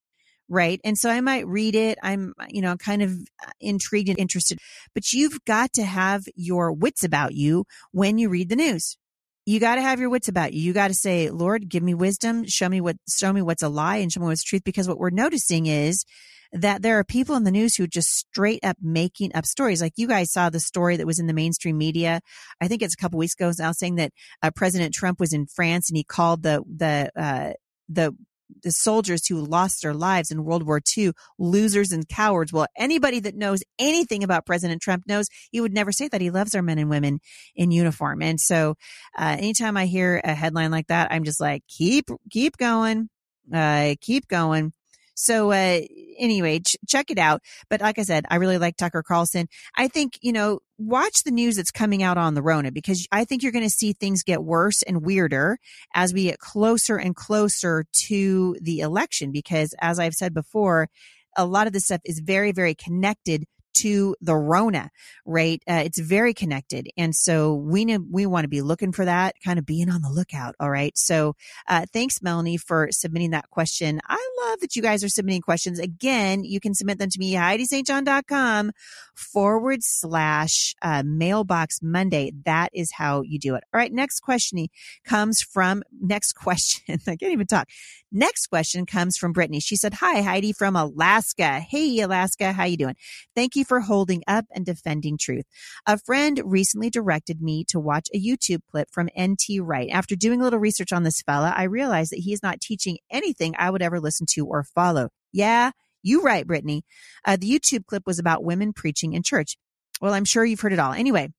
right? 0.48 0.80
And 0.84 0.96
so 0.96 1.10
I 1.10 1.20
might 1.20 1.46
read 1.46 1.74
it. 1.74 1.98
I'm, 2.02 2.34
you 2.48 2.62
know, 2.62 2.76
kind 2.76 3.02
of 3.02 3.12
uh, 3.12 3.50
intrigued 3.60 4.08
and 4.08 4.18
interested, 4.18 4.58
but 4.94 5.12
you've 5.12 5.44
got 5.44 5.72
to 5.74 5.84
have 5.84 6.24
your 6.34 6.72
wits 6.72 7.04
about 7.04 7.34
you 7.34 7.64
when 7.92 8.18
you 8.18 8.28
read 8.28 8.48
the 8.48 8.56
news. 8.56 8.96
You 9.44 9.60
got 9.60 9.76
to 9.76 9.82
have 9.82 10.00
your 10.00 10.10
wits 10.10 10.28
about 10.28 10.52
you. 10.52 10.60
You 10.60 10.72
got 10.72 10.88
to 10.88 10.94
say, 10.94 11.30
Lord, 11.30 11.68
give 11.68 11.82
me 11.82 11.94
wisdom. 11.94 12.46
Show 12.46 12.68
me 12.68 12.80
what, 12.80 12.96
show 13.08 13.32
me 13.32 13.42
what's 13.42 13.62
a 13.62 13.68
lie 13.68 13.96
and 13.98 14.12
show 14.12 14.20
me 14.20 14.26
what's 14.26 14.42
truth. 14.42 14.62
Because 14.64 14.88
what 14.88 14.98
we're 14.98 15.10
noticing 15.10 15.66
is 15.66 16.04
that 16.52 16.82
there 16.82 16.98
are 16.98 17.04
people 17.04 17.36
in 17.36 17.44
the 17.44 17.50
news 17.52 17.76
who 17.76 17.86
just 17.86 18.10
straight 18.10 18.64
up 18.64 18.76
making 18.80 19.30
up 19.34 19.46
stories. 19.46 19.80
Like 19.80 19.92
you 19.96 20.08
guys 20.08 20.32
saw 20.32 20.50
the 20.50 20.58
story 20.58 20.96
that 20.96 21.06
was 21.06 21.18
in 21.18 21.26
the 21.26 21.32
mainstream 21.32 21.78
media. 21.78 22.20
I 22.60 22.66
think 22.66 22.82
it's 22.82 22.94
a 22.94 22.96
couple 22.96 23.18
weeks 23.18 23.34
ago 23.34 23.52
now 23.58 23.72
saying 23.72 23.96
that 23.96 24.12
uh, 24.42 24.50
President 24.50 24.94
Trump 24.94 25.20
was 25.20 25.32
in 25.32 25.46
France 25.46 25.90
and 25.90 25.96
he 25.96 26.04
called 26.04 26.42
the, 26.42 26.62
the, 26.68 27.10
uh, 27.16 27.52
the 27.88 28.16
the 28.62 28.72
soldiers 28.72 29.26
who 29.26 29.44
lost 29.44 29.82
their 29.82 29.94
lives 29.94 30.30
in 30.30 30.44
World 30.44 30.64
War 30.64 30.80
II 30.96 31.12
losers 31.38 31.92
and 31.92 32.08
cowards. 32.08 32.52
Well, 32.52 32.66
anybody 32.76 33.20
that 33.20 33.34
knows 33.34 33.62
anything 33.78 34.22
about 34.22 34.46
President 34.46 34.82
Trump 34.82 35.04
knows 35.06 35.28
he 35.50 35.60
would 35.60 35.72
never 35.72 35.92
say 35.92 36.08
that. 36.08 36.20
He 36.20 36.30
loves 36.30 36.54
our 36.54 36.62
men 36.62 36.78
and 36.78 36.90
women 36.90 37.20
in 37.54 37.70
uniform. 37.70 38.22
And 38.22 38.40
so, 38.40 38.74
uh, 39.16 39.36
anytime 39.38 39.76
I 39.76 39.86
hear 39.86 40.20
a 40.22 40.34
headline 40.34 40.70
like 40.70 40.88
that, 40.88 41.08
I'm 41.10 41.24
just 41.24 41.40
like, 41.40 41.62
keep, 41.68 42.08
keep 42.30 42.56
going, 42.56 43.08
uh, 43.52 43.94
keep 44.00 44.28
going. 44.28 44.72
So, 45.16 45.50
uh, 45.50 45.80
anyway, 46.18 46.60
ch- 46.60 46.76
check 46.86 47.10
it 47.10 47.18
out. 47.18 47.42
But 47.68 47.80
like 47.80 47.98
I 47.98 48.02
said, 48.02 48.26
I 48.30 48.36
really 48.36 48.58
like 48.58 48.76
Tucker 48.76 49.02
Carlson. 49.02 49.48
I 49.76 49.88
think, 49.88 50.18
you 50.20 50.32
know, 50.32 50.60
watch 50.78 51.24
the 51.24 51.30
news 51.30 51.56
that's 51.56 51.70
coming 51.70 52.02
out 52.02 52.18
on 52.18 52.34
the 52.34 52.42
Rona 52.42 52.70
because 52.70 53.08
I 53.10 53.24
think 53.24 53.42
you're 53.42 53.52
going 53.52 53.64
to 53.64 53.70
see 53.70 53.92
things 53.92 54.22
get 54.22 54.44
worse 54.44 54.82
and 54.82 55.04
weirder 55.04 55.58
as 55.94 56.12
we 56.12 56.24
get 56.24 56.38
closer 56.38 56.96
and 56.96 57.16
closer 57.16 57.86
to 58.08 58.56
the 58.60 58.80
election. 58.80 59.32
Because 59.32 59.74
as 59.80 59.98
I've 59.98 60.14
said 60.14 60.34
before, 60.34 60.88
a 61.36 61.46
lot 61.46 61.66
of 61.66 61.72
this 61.72 61.84
stuff 61.84 62.02
is 62.04 62.20
very, 62.20 62.52
very 62.52 62.74
connected 62.74 63.46
to 63.80 64.16
the 64.20 64.36
Rona, 64.36 64.90
right? 65.24 65.62
Uh, 65.68 65.82
it's 65.84 65.98
very 65.98 66.34
connected. 66.34 66.88
And 66.96 67.14
so 67.14 67.54
we 67.54 67.86
we 68.10 68.26
want 68.26 68.44
to 68.44 68.48
be 68.48 68.62
looking 68.62 68.92
for 68.92 69.04
that, 69.04 69.36
kind 69.44 69.58
of 69.58 69.66
being 69.66 69.88
on 69.90 70.02
the 70.02 70.10
lookout. 70.10 70.54
All 70.60 70.70
right. 70.70 70.96
So, 70.96 71.34
uh, 71.68 71.86
thanks, 71.92 72.22
Melanie, 72.22 72.56
for 72.56 72.88
submitting 72.90 73.30
that 73.30 73.50
question. 73.50 74.00
I 74.06 74.28
love 74.44 74.60
that 74.60 74.76
you 74.76 74.82
guys 74.82 75.04
are 75.04 75.08
submitting 75.08 75.42
questions. 75.42 75.78
Again, 75.78 76.44
you 76.44 76.60
can 76.60 76.74
submit 76.74 76.98
them 76.98 77.10
to 77.10 77.18
me, 77.18 77.34
HeidiSt.John.com 77.34 78.72
forward 79.14 79.82
slash 79.82 80.74
uh, 80.82 81.02
mailbox 81.04 81.80
Monday. 81.82 82.32
That 82.44 82.70
is 82.72 82.92
how 82.92 83.22
you 83.22 83.38
do 83.38 83.54
it. 83.54 83.64
All 83.72 83.78
right. 83.78 83.92
Next 83.92 84.20
question 84.20 84.66
comes 85.04 85.42
from 85.42 85.82
next 86.00 86.34
question. 86.34 86.98
I 87.06 87.16
can't 87.16 87.32
even 87.32 87.46
talk. 87.46 87.68
Next 88.12 88.46
question 88.46 88.86
comes 88.86 89.16
from 89.16 89.32
Brittany. 89.32 89.60
She 89.60 89.76
said, 89.76 89.94
hi, 89.94 90.22
Heidi 90.22 90.52
from 90.52 90.76
Alaska. 90.76 91.60
Hey, 91.60 92.00
Alaska. 92.00 92.52
How 92.52 92.64
you 92.64 92.76
doing? 92.76 92.96
Thank 93.34 93.56
you 93.56 93.64
for 93.66 93.80
holding 93.80 94.22
up 94.26 94.46
and 94.52 94.64
defending 94.64 95.18
truth. 95.18 95.44
A 95.86 95.98
friend 95.98 96.40
recently 96.44 96.90
directed 96.90 97.40
me 97.42 97.64
to 97.68 97.80
watch 97.80 98.08
a 98.14 98.20
YouTube 98.20 98.60
clip 98.70 98.88
from 98.90 99.08
NT 99.18 99.60
Wright. 99.60 99.90
After 99.90 100.16
doing 100.16 100.40
a 100.40 100.44
little 100.44 100.58
research 100.58 100.92
on 100.92 101.02
this 101.02 101.22
fella, 101.22 101.52
I 101.56 101.64
realized 101.64 102.12
that 102.12 102.20
he 102.20 102.32
is 102.32 102.42
not 102.42 102.60
teaching 102.60 102.98
anything 103.10 103.54
I 103.58 103.70
would 103.70 103.82
ever 103.82 104.00
listen 104.00 104.26
to 104.30 104.46
or 104.46 104.64
follow. 104.64 105.10
Yeah, 105.32 105.72
you 106.02 106.22
right, 106.22 106.46
Brittany. 106.46 106.84
Uh, 107.24 107.36
the 107.36 107.50
YouTube 107.50 107.86
clip 107.86 108.04
was 108.06 108.18
about 108.18 108.44
women 108.44 108.72
preaching 108.72 109.12
in 109.12 109.22
church. 109.22 109.56
Well, 110.00 110.14
I'm 110.14 110.24
sure 110.24 110.44
you've 110.44 110.60
heard 110.60 110.72
it 110.72 110.78
all. 110.78 110.92
Anyway, 110.92 111.30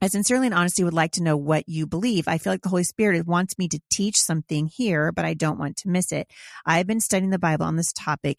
I 0.00 0.06
sincerely 0.06 0.46
and 0.46 0.54
honestly 0.54 0.84
would 0.84 0.94
like 0.94 1.12
to 1.12 1.22
know 1.22 1.36
what 1.36 1.68
you 1.68 1.84
believe. 1.86 2.28
I 2.28 2.38
feel 2.38 2.52
like 2.52 2.62
the 2.62 2.68
Holy 2.68 2.84
Spirit 2.84 3.26
wants 3.26 3.58
me 3.58 3.66
to 3.68 3.80
teach 3.90 4.16
something 4.16 4.70
here, 4.72 5.10
but 5.10 5.24
I 5.24 5.34
don't 5.34 5.58
want 5.58 5.76
to 5.78 5.88
miss 5.88 6.12
it. 6.12 6.30
I've 6.64 6.86
been 6.86 7.00
studying 7.00 7.30
the 7.30 7.38
Bible 7.38 7.66
on 7.66 7.74
this 7.74 7.92
topic 7.92 8.38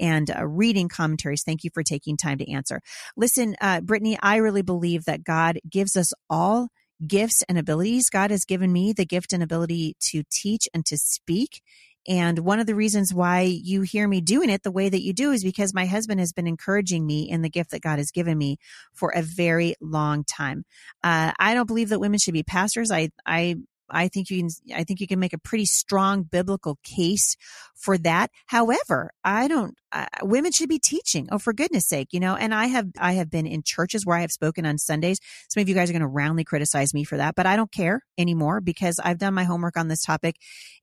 and 0.00 0.30
uh, 0.30 0.46
reading 0.46 0.88
commentaries. 0.88 1.42
Thank 1.42 1.64
you 1.64 1.70
for 1.72 1.82
taking 1.82 2.16
time 2.16 2.38
to 2.38 2.50
answer. 2.50 2.80
Listen, 3.16 3.56
uh, 3.60 3.80
Brittany, 3.80 4.18
I 4.22 4.36
really 4.36 4.62
believe 4.62 5.04
that 5.04 5.24
God 5.24 5.58
gives 5.68 5.96
us 5.96 6.12
all 6.28 6.68
gifts 7.06 7.42
and 7.48 7.58
abilities. 7.58 8.10
God 8.10 8.30
has 8.30 8.44
given 8.44 8.72
me 8.72 8.92
the 8.92 9.06
gift 9.06 9.32
and 9.32 9.42
ability 9.42 9.96
to 10.00 10.22
teach 10.30 10.68
and 10.74 10.84
to 10.86 10.98
speak. 10.98 11.62
And 12.06 12.38
one 12.38 12.58
of 12.58 12.66
the 12.66 12.74
reasons 12.74 13.12
why 13.12 13.42
you 13.42 13.82
hear 13.82 14.08
me 14.08 14.22
doing 14.22 14.48
it 14.48 14.62
the 14.62 14.70
way 14.70 14.88
that 14.88 15.02
you 15.02 15.12
do 15.12 15.30
is 15.30 15.44
because 15.44 15.74
my 15.74 15.84
husband 15.84 16.20
has 16.20 16.32
been 16.32 16.46
encouraging 16.46 17.06
me 17.06 17.28
in 17.28 17.42
the 17.42 17.50
gift 17.50 17.70
that 17.72 17.82
God 17.82 17.98
has 17.98 18.10
given 18.10 18.38
me 18.38 18.56
for 18.94 19.10
a 19.14 19.20
very 19.20 19.74
long 19.80 20.24
time. 20.24 20.64
Uh, 21.04 21.32
I 21.38 21.52
don't 21.52 21.66
believe 21.66 21.90
that 21.90 22.00
women 22.00 22.18
should 22.18 22.32
be 22.32 22.42
pastors. 22.42 22.90
I, 22.90 23.10
I 23.26 23.56
I 23.90 24.08
think 24.08 24.30
you 24.30 24.38
can, 24.38 24.50
I 24.74 24.84
think 24.84 25.00
you 25.00 25.06
can 25.06 25.18
make 25.18 25.32
a 25.32 25.38
pretty 25.38 25.66
strong 25.66 26.22
biblical 26.22 26.78
case 26.82 27.36
for 27.74 27.98
that. 27.98 28.30
However, 28.46 29.10
I 29.24 29.48
don't, 29.48 29.74
uh, 29.92 30.06
women 30.22 30.52
should 30.52 30.68
be 30.68 30.78
teaching. 30.78 31.28
Oh, 31.32 31.38
for 31.38 31.52
goodness 31.52 31.86
sake, 31.86 32.08
you 32.12 32.20
know, 32.20 32.36
and 32.36 32.54
I 32.54 32.66
have, 32.66 32.88
I 32.98 33.12
have 33.12 33.30
been 33.30 33.46
in 33.46 33.62
churches 33.62 34.04
where 34.04 34.16
I 34.16 34.20
have 34.20 34.32
spoken 34.32 34.66
on 34.66 34.78
Sundays. 34.78 35.18
Some 35.48 35.62
of 35.62 35.68
you 35.68 35.74
guys 35.74 35.88
are 35.88 35.94
going 35.94 36.00
to 36.02 36.08
roundly 36.08 36.44
criticize 36.44 36.92
me 36.92 37.04
for 37.04 37.16
that, 37.16 37.34
but 37.34 37.46
I 37.46 37.56
don't 37.56 37.72
care 37.72 38.02
anymore 38.18 38.60
because 38.60 39.00
I've 39.02 39.18
done 39.18 39.34
my 39.34 39.44
homework 39.44 39.76
on 39.76 39.88
this 39.88 40.02
topic. 40.02 40.36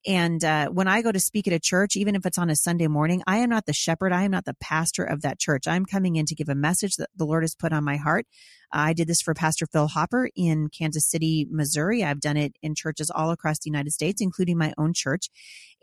And, 0.08 0.44
uh, 0.44 0.70
when 0.70 0.88
I 0.88 1.02
go 1.02 1.12
to 1.12 1.20
speak 1.20 1.48
at 1.48 1.54
a 1.54 1.60
church, 1.60 1.96
even 1.96 2.16
if 2.16 2.26
it's 2.26 2.38
on 2.38 2.50
a 2.50 2.56
Sunday 2.56 2.88
morning, 2.88 3.22
I 3.28 3.38
am 3.38 3.50
not 3.50 3.66
the 3.66 3.74
shepherd. 3.74 4.12
I 4.12 4.24
am 4.24 4.32
not 4.32 4.46
the 4.46 4.56
pastor 4.60 5.04
of 5.04 5.22
that 5.22 5.40
church. 5.40 5.68
I'm 5.68 5.86
coming 5.86 6.16
in 6.16 6.26
to 6.28 6.36
give 6.36 6.50
a 6.50 6.56
message 6.56 6.96
that 6.96 7.10
the 7.16 7.26
Lord 7.26 7.44
has 7.44 7.56
put 7.56 7.74
on 7.74 7.84
my 7.84 7.98
heart. 7.98 8.26
I 8.72 8.94
did 8.94 9.08
this 9.08 9.22
for 9.22 9.34
Pastor 9.34 9.66
Phil 9.66 9.88
Hopper 9.88 10.30
in 10.36 10.70
Kansas 10.70 11.10
City, 11.10 11.48
Missouri. 11.50 12.04
I've 12.04 12.20
done 12.20 12.38
it 12.38 12.56
in 12.62 12.76
churches 12.76 13.10
all 13.10 13.32
across 13.32 13.60
the 13.60 13.70
United 13.70 13.92
States, 13.92 14.22
including 14.22 14.58
my 14.58 14.74
own 14.78 14.94
church. 14.94 15.30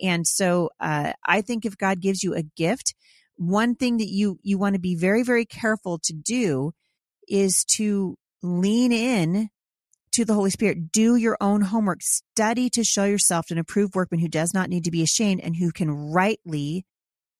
And 0.00 0.26
so 0.26 0.70
uh, 0.80 1.12
I 1.24 1.40
think 1.40 1.64
if 1.64 1.76
God 1.76 2.00
gives 2.00 2.22
you 2.22 2.34
a 2.34 2.42
gift, 2.42 2.94
one 3.36 3.74
thing 3.74 3.96
that 3.96 4.08
you 4.08 4.38
you 4.42 4.58
want 4.58 4.74
to 4.74 4.80
be 4.80 4.94
very 4.94 5.22
very 5.22 5.44
careful 5.44 5.98
to 6.04 6.12
do 6.12 6.72
is 7.28 7.64
to 7.64 8.16
lean 8.42 8.92
in 8.92 9.48
to 10.12 10.24
the 10.24 10.34
Holy 10.34 10.50
Spirit. 10.50 10.92
Do 10.92 11.16
your 11.16 11.36
own 11.40 11.62
homework. 11.62 12.02
Study 12.02 12.68
to 12.70 12.84
show 12.84 13.04
yourself 13.04 13.50
an 13.50 13.58
approved 13.58 13.94
workman 13.94 14.20
who 14.20 14.28
does 14.28 14.52
not 14.52 14.68
need 14.68 14.84
to 14.84 14.90
be 14.90 15.02
ashamed 15.02 15.40
and 15.40 15.56
who 15.56 15.72
can 15.72 15.90
rightly 15.90 16.84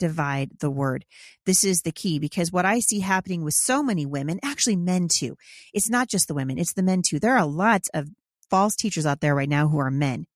divide 0.02 0.50
the 0.58 0.70
word. 0.70 1.04
This 1.46 1.62
is 1.62 1.82
the 1.82 1.92
key 1.92 2.18
because 2.18 2.50
what 2.50 2.64
I 2.64 2.80
see 2.80 2.98
happening 2.98 3.44
with 3.44 3.54
so 3.54 3.84
many 3.84 4.04
women, 4.04 4.40
actually 4.42 4.74
men 4.74 5.06
too, 5.06 5.36
it's 5.72 5.88
not 5.88 6.08
just 6.08 6.26
the 6.26 6.34
women, 6.34 6.58
it's 6.58 6.72
the 6.72 6.82
men 6.82 7.02
too. 7.08 7.20
There 7.20 7.36
are 7.36 7.46
lots 7.46 7.88
of 7.94 8.08
false 8.50 8.74
teachers 8.74 9.06
out 9.06 9.20
there 9.20 9.34
right 9.36 9.48
now 9.48 9.68
who 9.68 9.78
are 9.78 9.92
men. 9.92 10.26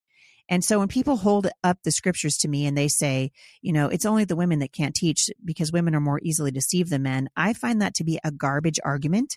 And 0.48 0.64
so 0.64 0.78
when 0.78 0.86
people 0.86 1.16
hold 1.16 1.48
up 1.64 1.78
the 1.82 1.90
scriptures 1.90 2.36
to 2.38 2.48
me 2.48 2.64
and 2.64 2.78
they 2.78 2.86
say, 2.86 3.32
you 3.60 3.72
know, 3.72 3.88
it's 3.88 4.06
only 4.06 4.24
the 4.24 4.36
women 4.36 4.60
that 4.60 4.72
can't 4.72 4.94
teach 4.94 5.28
because 5.44 5.72
women 5.72 5.96
are 5.96 6.00
more 6.00 6.20
easily 6.22 6.52
deceived 6.52 6.90
than 6.90 7.02
men, 7.02 7.28
I 7.36 7.52
find 7.52 7.82
that 7.82 7.94
to 7.94 8.04
be 8.04 8.20
a 8.22 8.30
garbage 8.30 8.78
argument. 8.84 9.36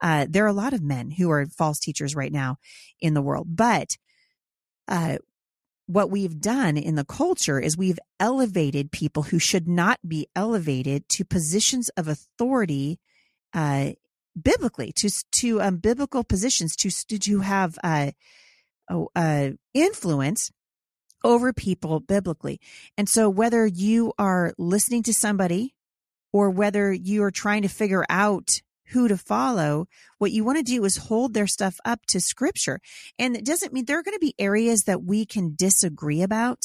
Uh, 0.00 0.26
there 0.28 0.44
are 0.44 0.48
a 0.48 0.52
lot 0.52 0.72
of 0.72 0.82
men 0.82 1.12
who 1.12 1.30
are 1.30 1.46
false 1.46 1.78
teachers 1.78 2.16
right 2.16 2.32
now 2.32 2.56
in 3.00 3.14
the 3.14 3.22
world, 3.22 3.46
but 3.54 3.96
uh, 4.88 5.18
what 5.90 6.10
we've 6.10 6.40
done 6.40 6.76
in 6.76 6.94
the 6.94 7.04
culture 7.04 7.58
is 7.58 7.76
we've 7.76 7.98
elevated 8.20 8.92
people 8.92 9.24
who 9.24 9.38
should 9.40 9.66
not 9.66 9.98
be 10.06 10.28
elevated 10.36 11.08
to 11.08 11.24
positions 11.24 11.88
of 11.96 12.06
authority 12.06 13.00
uh, 13.52 13.90
biblically 14.40 14.92
to 14.92 15.10
to 15.32 15.60
um, 15.60 15.78
biblical 15.78 16.22
positions 16.22 16.76
to 16.76 16.90
to 17.18 17.40
have 17.40 17.76
uh, 17.82 18.12
oh, 18.88 19.08
uh, 19.16 19.50
influence 19.74 20.52
over 21.24 21.52
people 21.52 22.00
biblically. 22.00 22.60
And 22.96 23.08
so 23.08 23.28
whether 23.28 23.66
you 23.66 24.12
are 24.16 24.54
listening 24.58 25.02
to 25.04 25.12
somebody 25.12 25.74
or 26.32 26.50
whether 26.50 26.92
you 26.92 27.24
are 27.24 27.32
trying 27.32 27.62
to 27.62 27.68
figure 27.68 28.04
out 28.08 28.62
who 28.92 29.08
to 29.08 29.16
follow, 29.16 29.86
what 30.18 30.32
you 30.32 30.44
want 30.44 30.58
to 30.58 30.64
do 30.64 30.84
is 30.84 30.96
hold 30.96 31.34
their 31.34 31.46
stuff 31.46 31.76
up 31.84 32.00
to 32.08 32.20
scripture. 32.20 32.80
And 33.18 33.36
it 33.36 33.44
doesn't 33.44 33.72
mean 33.72 33.84
there 33.84 33.98
are 33.98 34.02
going 34.02 34.16
to 34.16 34.20
be 34.20 34.34
areas 34.38 34.82
that 34.82 35.02
we 35.02 35.26
can 35.26 35.54
disagree 35.56 36.22
about. 36.22 36.64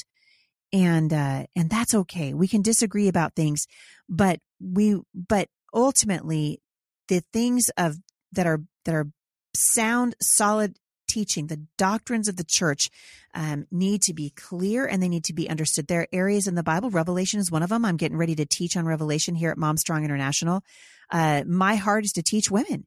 And, 0.73 1.13
uh, 1.13 1.45
and 1.55 1.69
that's 1.69 1.93
okay. 1.93 2.33
We 2.33 2.47
can 2.47 2.61
disagree 2.61 3.07
about 3.07 3.35
things, 3.35 3.65
but 4.09 4.39
we, 4.59 4.99
but 5.13 5.47
ultimately 5.73 6.59
the 7.07 7.21
things 7.31 7.65
of 7.77 7.97
that 8.31 8.47
are, 8.47 8.61
that 8.83 8.95
are 8.95 9.07
sound, 9.55 10.15
solid 10.21 10.75
teaching, 11.15 11.47
the 11.47 11.65
doctrines 11.77 12.27
of 12.27 12.35
the 12.35 12.43
church 12.43 12.89
um, 13.33 13.65
need 13.71 14.01
to 14.01 14.13
be 14.13 14.31
clear 14.31 14.85
and 14.85 15.01
they 15.01 15.07
need 15.07 15.23
to 15.23 15.33
be 15.33 15.49
understood. 15.49 15.87
There 15.87 16.01
are 16.01 16.07
areas 16.11 16.45
in 16.45 16.55
the 16.55 16.63
Bible. 16.63 16.89
Revelation 16.89 17.39
is 17.39 17.49
one 17.49 17.63
of 17.63 17.69
them. 17.69 17.85
I'm 17.85 17.95
getting 17.95 18.17
ready 18.17 18.35
to 18.35 18.45
teach 18.45 18.75
on 18.75 18.85
Revelation 18.85 19.33
here 19.33 19.49
at 19.49 19.57
Mom 19.57 19.77
Strong 19.77 20.03
International. 20.03 20.61
Uh, 21.09 21.43
my 21.47 21.75
heart 21.75 22.03
is 22.03 22.11
to 22.13 22.21
teach 22.21 22.51
women 22.51 22.85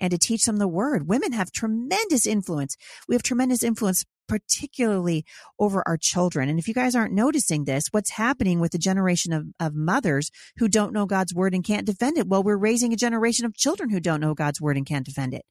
and 0.00 0.10
to 0.10 0.18
teach 0.18 0.44
them 0.44 0.56
the 0.56 0.66
word. 0.66 1.08
Women 1.08 1.32
have 1.32 1.52
tremendous 1.52 2.26
influence. 2.26 2.76
We 3.06 3.14
have 3.14 3.22
tremendous 3.22 3.62
influence, 3.62 4.04
particularly 4.26 5.24
over 5.58 5.84
our 5.86 5.96
children. 5.96 6.48
And 6.48 6.58
if 6.58 6.66
you 6.66 6.74
guys 6.74 6.96
aren't 6.96 7.14
noticing 7.14 7.64
this, 7.64 7.84
what's 7.92 8.10
happening 8.10 8.58
with 8.58 8.72
the 8.72 8.78
generation 8.78 9.32
of, 9.32 9.46
of 9.60 9.74
mothers 9.74 10.32
who 10.56 10.68
don't 10.68 10.92
know 10.92 11.06
God's 11.06 11.32
word 11.32 11.54
and 11.54 11.62
can't 11.62 11.86
defend 11.86 12.18
it? 12.18 12.26
Well, 12.26 12.42
we're 12.42 12.56
raising 12.56 12.92
a 12.92 12.96
generation 12.96 13.46
of 13.46 13.54
children 13.54 13.90
who 13.90 14.00
don't 14.00 14.20
know 14.20 14.34
God's 14.34 14.60
word 14.60 14.76
and 14.76 14.86
can't 14.86 15.06
defend 15.06 15.32
it. 15.32 15.44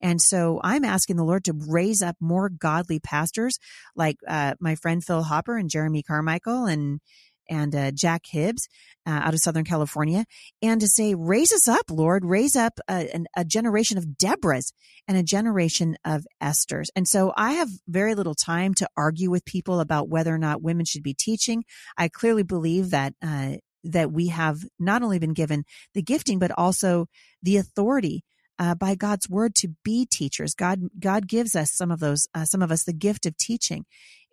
And 0.00 0.20
so 0.20 0.60
I'm 0.62 0.84
asking 0.84 1.16
the 1.16 1.24
Lord 1.24 1.44
to 1.44 1.54
raise 1.68 2.02
up 2.02 2.16
more 2.20 2.48
godly 2.48 3.00
pastors 3.00 3.58
like 3.94 4.16
uh, 4.28 4.54
my 4.60 4.74
friend 4.74 5.02
Phil 5.02 5.22
Hopper 5.22 5.56
and 5.56 5.70
Jeremy 5.70 6.02
Carmichael 6.02 6.66
and 6.66 7.00
and 7.48 7.74
uh, 7.74 7.90
Jack 7.92 8.22
Hibbs 8.26 8.68
uh, 9.06 9.20
out 9.22 9.34
of 9.34 9.40
Southern 9.40 9.64
California, 9.64 10.24
and 10.62 10.80
to 10.80 10.88
say, 10.88 11.14
raise 11.14 11.52
us 11.52 11.68
up, 11.68 11.90
Lord, 11.90 12.24
raise 12.24 12.56
up 12.56 12.78
a, 12.88 13.24
a, 13.36 13.44
generation 13.44 13.98
of 13.98 14.04
Deborahs 14.20 14.72
and 15.06 15.16
a 15.16 15.22
generation 15.22 15.96
of 16.04 16.26
Esthers. 16.42 16.86
And 16.96 17.06
so 17.06 17.32
I 17.36 17.52
have 17.52 17.68
very 17.86 18.14
little 18.14 18.34
time 18.34 18.74
to 18.74 18.88
argue 18.96 19.30
with 19.30 19.44
people 19.44 19.80
about 19.80 20.08
whether 20.08 20.34
or 20.34 20.38
not 20.38 20.62
women 20.62 20.84
should 20.86 21.02
be 21.02 21.14
teaching. 21.14 21.64
I 21.96 22.08
clearly 22.08 22.42
believe 22.42 22.90
that. 22.90 23.14
Uh, 23.22 23.54
that 23.88 24.10
we 24.10 24.26
have 24.26 24.58
not 24.80 25.04
only 25.04 25.20
been 25.20 25.32
given 25.32 25.62
the 25.94 26.02
gifting, 26.02 26.40
but 26.40 26.50
also 26.50 27.06
the 27.40 27.56
authority 27.56 28.24
uh, 28.58 28.74
by 28.74 28.94
God's 28.94 29.28
word 29.28 29.54
to 29.56 29.68
be 29.84 30.06
teachers. 30.10 30.54
God, 30.54 30.80
God 30.98 31.28
gives 31.28 31.54
us 31.54 31.72
some 31.72 31.90
of 31.90 32.00
those, 32.00 32.26
uh, 32.34 32.44
some 32.44 32.62
of 32.62 32.70
us 32.70 32.84
the 32.84 32.92
gift 32.92 33.26
of 33.26 33.36
teaching. 33.36 33.84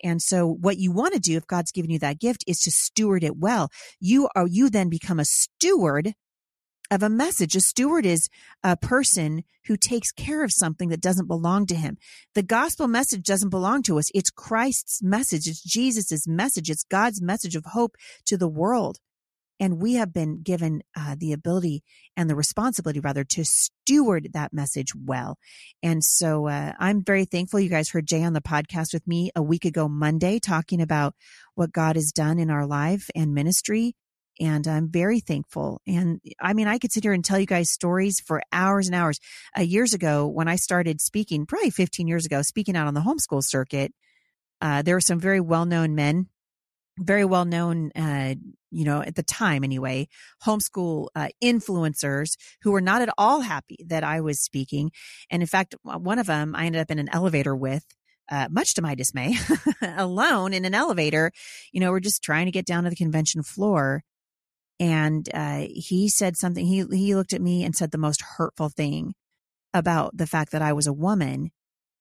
And 0.04 0.22
so 0.22 0.48
what 0.48 0.78
you 0.78 0.92
want 0.92 1.14
to 1.14 1.20
do 1.20 1.38
if 1.38 1.48
God's 1.48 1.72
given 1.72 1.92
you 1.92 2.00
that 2.00 2.20
gift 2.20 2.44
is 2.48 2.60
to 2.62 2.72
steward 2.72 3.24
it 3.24 3.38
well. 3.38 3.70
You 4.00 4.30
are, 4.36 4.48
you 4.48 4.70
then 4.70 4.90
become 4.90 5.20
a 5.20 5.26
steward 5.26 6.14
of 6.92 7.02
a 7.02 7.10
message. 7.10 7.56
A 7.56 7.62
steward 7.62 8.06
is 8.06 8.30
a 8.64 8.76
person 8.78 9.44
who 9.66 9.78
takes 9.78 10.12
care 10.12 10.44
of 10.44 10.52
something 10.52 10.90
that 10.90 11.02
doesn't 11.02 11.28
belong 11.28 11.66
to 11.68 11.76
him. 11.76 11.98
The 12.36 12.44
gospel 12.44 12.88
message 12.88 13.24
doesn't 13.24 13.50
belong 13.50 13.82
to 13.84 13.98
us. 13.98 14.12
It's 14.14 14.30
Christ's 14.30 15.02
message. 15.02 15.48
It's 15.48 15.64
Jesus's 15.64 16.28
message. 16.28 16.70
It's 16.70 16.84
God's 16.84 17.22
message 17.22 17.56
of 17.56 17.66
hope 17.66 17.96
to 18.26 18.38
the 18.38 18.50
world. 18.50 19.00
And 19.64 19.82
we 19.82 19.94
have 19.94 20.12
been 20.12 20.42
given 20.42 20.84
uh, 20.94 21.16
the 21.18 21.32
ability 21.32 21.84
and 22.18 22.30
the 22.30 22.36
responsibility, 22.36 23.00
rather, 23.00 23.24
to 23.24 23.46
steward 23.46 24.28
that 24.34 24.52
message 24.52 24.90
well. 24.94 25.38
And 25.82 26.04
so 26.04 26.50
uh, 26.50 26.74
I'm 26.78 27.02
very 27.02 27.24
thankful. 27.24 27.62
You 27.62 27.70
guys 27.70 27.90
heard 27.90 28.06
Jay 28.06 28.24
on 28.24 28.34
the 28.34 28.42
podcast 28.42 28.92
with 28.92 29.08
me 29.08 29.32
a 29.38 29.42
week 29.42 29.64
ago, 29.64 29.88
Monday, 29.88 30.40
talking 30.40 30.82
about 30.82 31.16
what 31.56 31.72
God 31.72 31.96
has 31.96 32.12
done 32.12 32.40
in 32.40 32.50
our 32.50 32.66
life 32.66 33.10
and 33.16 33.34
ministry. 33.34 33.96
And 34.38 34.68
I'm 34.68 34.92
very 34.92 35.22
thankful. 35.22 35.80
And 35.88 36.20
I 36.42 36.52
mean, 36.52 36.68
I 36.68 36.78
could 36.78 36.92
sit 36.92 37.06
here 37.06 37.14
and 37.14 37.24
tell 37.24 37.40
you 37.40 37.46
guys 37.46 37.72
stories 37.72 38.20
for 38.20 38.42
hours 38.52 38.88
and 38.88 38.96
hours. 38.96 39.22
Uh, 39.58 39.62
years 39.62 39.94
ago, 39.94 40.28
when 40.28 40.50
I 40.50 40.58
started 40.58 41.00
speaking, 41.00 41.46
probably 41.46 41.70
15 41.70 42.06
years 42.06 42.26
ago, 42.26 42.42
speaking 42.42 42.76
out 42.76 42.88
on 42.88 42.96
the 42.96 43.00
homeschool 43.00 43.42
circuit, 43.42 43.94
uh, 44.60 44.82
there 44.82 44.96
were 44.96 45.00
some 45.00 45.22
very 45.22 45.40
well 45.40 45.66
known 45.66 45.96
men 45.96 46.28
very 46.98 47.26
well 47.26 47.46
known, 47.46 47.92
uh, 47.96 48.36
you 48.72 48.86
know, 48.86 49.02
at 49.02 49.16
the 49.16 49.24
time 49.24 49.64
anyway, 49.64 50.08
homeschool 50.46 51.08
uh, 51.16 51.30
influencers 51.44 52.36
who 52.62 52.72
were 52.72 52.82
not 52.82 53.02
at 53.02 53.14
all 53.18 53.42
happy 53.42 53.78
that 53.88 54.04
I 54.04 54.22
was 54.22 54.40
speaking. 54.40 54.92
And 55.30 55.42
in 55.42 55.48
fact, 55.48 55.76
one 55.84 56.20
of 56.20 56.28
them 56.28 56.56
I 56.56 56.66
ended 56.66 56.82
up 56.82 56.92
in 56.92 57.00
an 57.00 57.10
elevator 57.12 57.56
with. 57.56 57.86
Uh, 58.32 58.48
much 58.50 58.74
to 58.74 58.82
my 58.82 58.96
dismay, 58.96 59.36
alone 59.82 60.54
in 60.54 60.64
an 60.64 60.74
elevator, 60.74 61.30
you 61.74 61.82
know, 61.82 61.92
we're 61.92 62.00
just 62.00 62.24
trying 62.24 62.46
to 62.46 62.54
get 62.54 62.66
down 62.66 62.86
to 62.86 62.90
the 62.90 62.96
convention 62.96 63.44
floor. 63.44 64.02
And 64.80 65.28
uh, 65.34 65.66
he 65.70 66.08
said 66.08 66.38
something. 66.38 66.66
He 66.66 66.86
he 66.90 67.16
looked 67.16 67.34
at 67.34 67.42
me 67.42 67.66
and 67.66 67.76
said 67.76 67.92
the 67.92 67.98
most 67.98 68.22
hurtful 68.38 68.70
thing 68.70 69.14
about 69.74 70.16
the 70.16 70.26
fact 70.26 70.54
that 70.54 70.62
I 70.62 70.72
was 70.72 70.88
a 70.88 70.94
woman, 70.94 71.52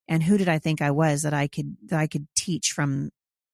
and 0.07 0.23
who 0.23 0.39
did 0.39 0.49
I 0.49 0.61
think 0.61 0.81
I 0.81 0.93
was 0.93 1.23
that 1.23 1.35
I 1.35 1.49
could 1.49 1.77
that 1.87 1.99
I 1.99 2.07
could 2.07 2.29
teach 2.37 2.71
from 2.71 3.11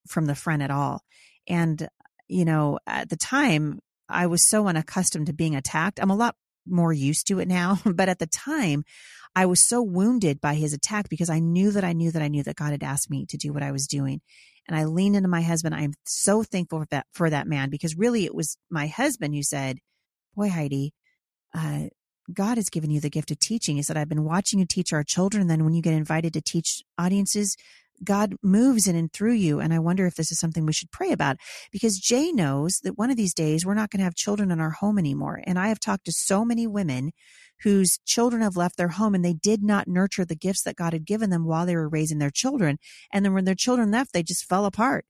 from 0.07 0.27
the 0.27 0.35
front 0.35 0.63
at 0.63 0.71
all. 0.71 1.03
And, 1.49 1.89
you 2.29 2.45
know, 2.45 2.79
at 2.87 3.09
the 3.09 3.17
time, 3.17 3.81
I 4.09 4.27
was 4.27 4.49
so 4.49 4.67
unaccustomed 4.67 5.27
to 5.27 5.33
being 5.33 5.57
attacked. 5.57 6.01
I'm 6.01 6.11
a 6.11 6.17
lot 6.17 6.37
more 6.67 6.93
used 6.93 7.27
to 7.29 7.39
it 7.41 7.49
now, 7.49 7.79
but 7.85 8.09
at 8.09 8.19
the 8.19 8.27
time, 8.27 8.85
I 9.35 9.47
was 9.47 9.67
so 9.67 9.83
wounded 9.83 10.41
by 10.41 10.55
his 10.55 10.73
attack 10.73 11.09
because 11.09 11.31
I 11.31 11.39
knew 11.39 11.71
that 11.73 11.85
I 11.85 11.93
knew 11.93 12.11
that 12.11 12.23
I 12.23 12.29
knew 12.29 12.43
that 12.43 12.57
God 12.57 12.71
had 12.71 12.83
asked 12.83 13.11
me 13.11 13.27
to 13.27 13.37
do 13.37 13.53
what 13.53 13.63
I 13.63 13.73
was 13.73 13.87
doing. 13.87 14.21
And 14.67 14.77
I 14.77 14.85
leaned 14.85 15.17
into 15.17 15.29
my 15.29 15.43
husband. 15.43 15.75
I'm 15.75 15.95
so 16.05 16.43
thankful 16.43 16.81
for 16.81 16.87
that, 16.91 17.07
for 17.13 17.31
that 17.31 17.47
man 17.47 17.71
because 17.71 17.97
really 17.97 18.25
it 18.25 18.35
was 18.35 18.57
my 18.71 18.87
husband 18.87 19.35
who 19.35 19.43
said, 19.43 19.79
boy, 20.35 20.51
Heidi, 20.51 20.93
uh, 21.55 21.85
God 22.33 22.59
has 22.59 22.69
given 22.69 22.91
you 22.91 23.01
the 23.01 23.09
gift 23.09 23.31
of 23.31 23.39
teaching. 23.39 23.77
He 23.77 23.83
said, 23.83 23.97
I've 23.97 24.09
been 24.09 24.25
watching 24.25 24.59
you 24.59 24.67
teach 24.67 24.93
our 24.93 25.05
children. 25.05 25.43
And 25.43 25.51
then 25.51 25.65
when 25.65 25.73
you 25.73 25.81
get 25.81 25.95
invited 25.95 26.35
to 26.35 26.43
teach 26.43 26.83
audiences, 26.99 27.57
God 28.05 28.35
moves 28.43 28.87
in 28.87 28.97
and 28.97 29.13
through 29.13 29.35
you. 29.35 29.61
And 29.61 29.73
I 29.73 29.79
wonder 29.79 30.07
if 30.07 30.15
this 30.15 30.31
is 30.33 30.39
something 30.39 30.67
we 30.67 30.73
should 30.73 30.91
pray 30.91 31.13
about 31.13 31.37
because 31.71 31.99
Jay 31.99 32.33
knows 32.33 32.81
that 32.85 32.99
one 32.99 33.11
of 33.11 33.17
these 33.17 33.35
days 33.35 33.65
we're 33.65 33.75
not 33.75 33.91
going 33.91 33.99
to 33.99 34.05
have 34.05 34.15
children 34.15 34.51
in 34.51 34.61
our 34.61 34.71
home 34.71 34.99
anymore. 34.99 35.41
And 35.45 35.59
I 35.59 35.69
have 35.69 35.81
talked 35.81 36.05
to 36.07 36.13
so 36.13 36.45
many 36.45 36.67
women 36.67 37.13
whose 37.63 37.99
children 38.07 38.43
have 38.43 38.57
left 38.57 38.77
their 38.77 38.89
home 38.89 39.15
and 39.15 39.25
they 39.25 39.35
did 39.35 39.63
not 39.63 39.89
nurture 39.89 40.25
the 40.25 40.37
gifts 40.37 40.63
that 40.63 40.77
God 40.77 40.93
had 40.93 41.05
given 41.05 41.31
them 41.31 41.45
while 41.45 41.67
they 41.67 41.77
were 41.77 41.89
raising 41.89 42.19
their 42.19 42.31
children. 42.31 42.79
And 43.13 43.25
then 43.25 43.35
when 43.35 43.45
their 43.45 43.55
children 43.55 43.91
left, 43.91 44.13
they 44.13 44.23
just 44.23 44.45
fell 44.45 44.65
apart. 44.65 45.05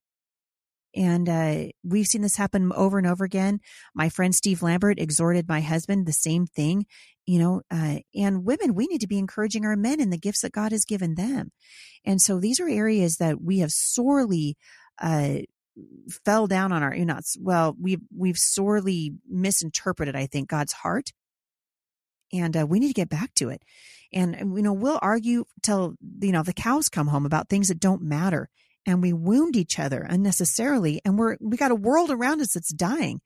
And 0.95 1.29
uh, 1.29 1.67
we've 1.85 2.07
seen 2.07 2.23
this 2.23 2.37
happen 2.37 2.73
over 2.75 2.99
and 2.99 3.07
over 3.07 3.25
again. 3.25 3.61
My 3.95 4.09
friend 4.09 4.35
Steve 4.35 4.63
Lambert 4.63 4.99
exhorted 4.99 5.49
my 5.49 5.61
husband 5.61 6.07
the 6.07 6.13
same 6.13 6.47
thing 6.47 6.87
you 7.29 7.39
know, 7.39 7.61
uh, 7.71 7.97
and 8.15 8.43
women, 8.43 8.75
we 8.75 8.87
need 8.87 9.03
to 9.03 9.07
be 9.07 9.19
encouraging 9.19 9.67
our 9.67 9.77
men 9.77 10.01
in 10.01 10.09
the 10.09 10.17
gifts 10.17 10.41
that 10.41 10.53
God 10.53 10.73
has 10.73 10.87
given 10.87 11.15
them. 11.15 11.53
And 12.03 12.23
so 12.23 12.41
these 12.41 12.59
are 12.59 12.67
areas 12.67 13.19
that 13.19 13.39
we 13.39 13.59
have 13.59 13.71
sorely, 13.71 14.57
uh, 14.99 15.41
fell 16.25 16.47
down 16.47 16.73
on 16.73 16.83
our, 16.83 16.95
you 16.95 17.05
know, 17.05 17.19
well, 17.39 17.77
we've, 17.79 18.01
we've 18.17 18.39
sorely 18.39 19.13
misinterpreted, 19.29 20.17
I 20.17 20.25
think, 20.25 20.49
God's 20.49 20.73
heart. 20.73 21.13
And 22.33 22.57
uh, 22.57 22.67
we 22.67 22.79
need 22.79 22.89
to 22.89 22.95
get 22.95 23.11
back 23.11 23.35
to 23.35 23.51
it. 23.51 23.61
And, 24.11 24.57
you 24.57 24.63
know, 24.63 24.73
we'll 24.73 24.99
argue 25.03 25.45
till, 25.63 25.97
you 26.23 26.33
know, 26.33 26.43
the 26.43 26.55
cows 26.55 26.89
come 26.89 27.09
home 27.09 27.27
about 27.27 27.51
things 27.51 27.69
that 27.69 27.79
don't 27.79 28.01
matter. 28.01 28.49
And 28.87 29.03
we 29.03 29.13
wound 29.13 29.55
each 29.55 29.79
other 29.79 30.01
unnecessarily. 30.01 31.03
And 31.05 31.19
we're, 31.19 31.37
we 31.43 31.59
got 31.59 31.73
a 31.73 31.75
world 31.77 32.11
around 32.11 32.41
us 32.41 32.55
that's 32.55 32.73
dying. 32.73 33.21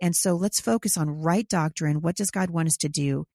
And 0.00 0.16
so 0.16 0.36
let's 0.36 0.58
focus 0.58 0.96
on 0.96 1.10
right 1.10 1.46
doctrine. 1.46 2.00
What 2.00 2.16
does 2.16 2.30
God 2.30 2.48
want 2.48 2.68
us 2.68 2.78
to 2.78 2.88
do? 2.88 3.26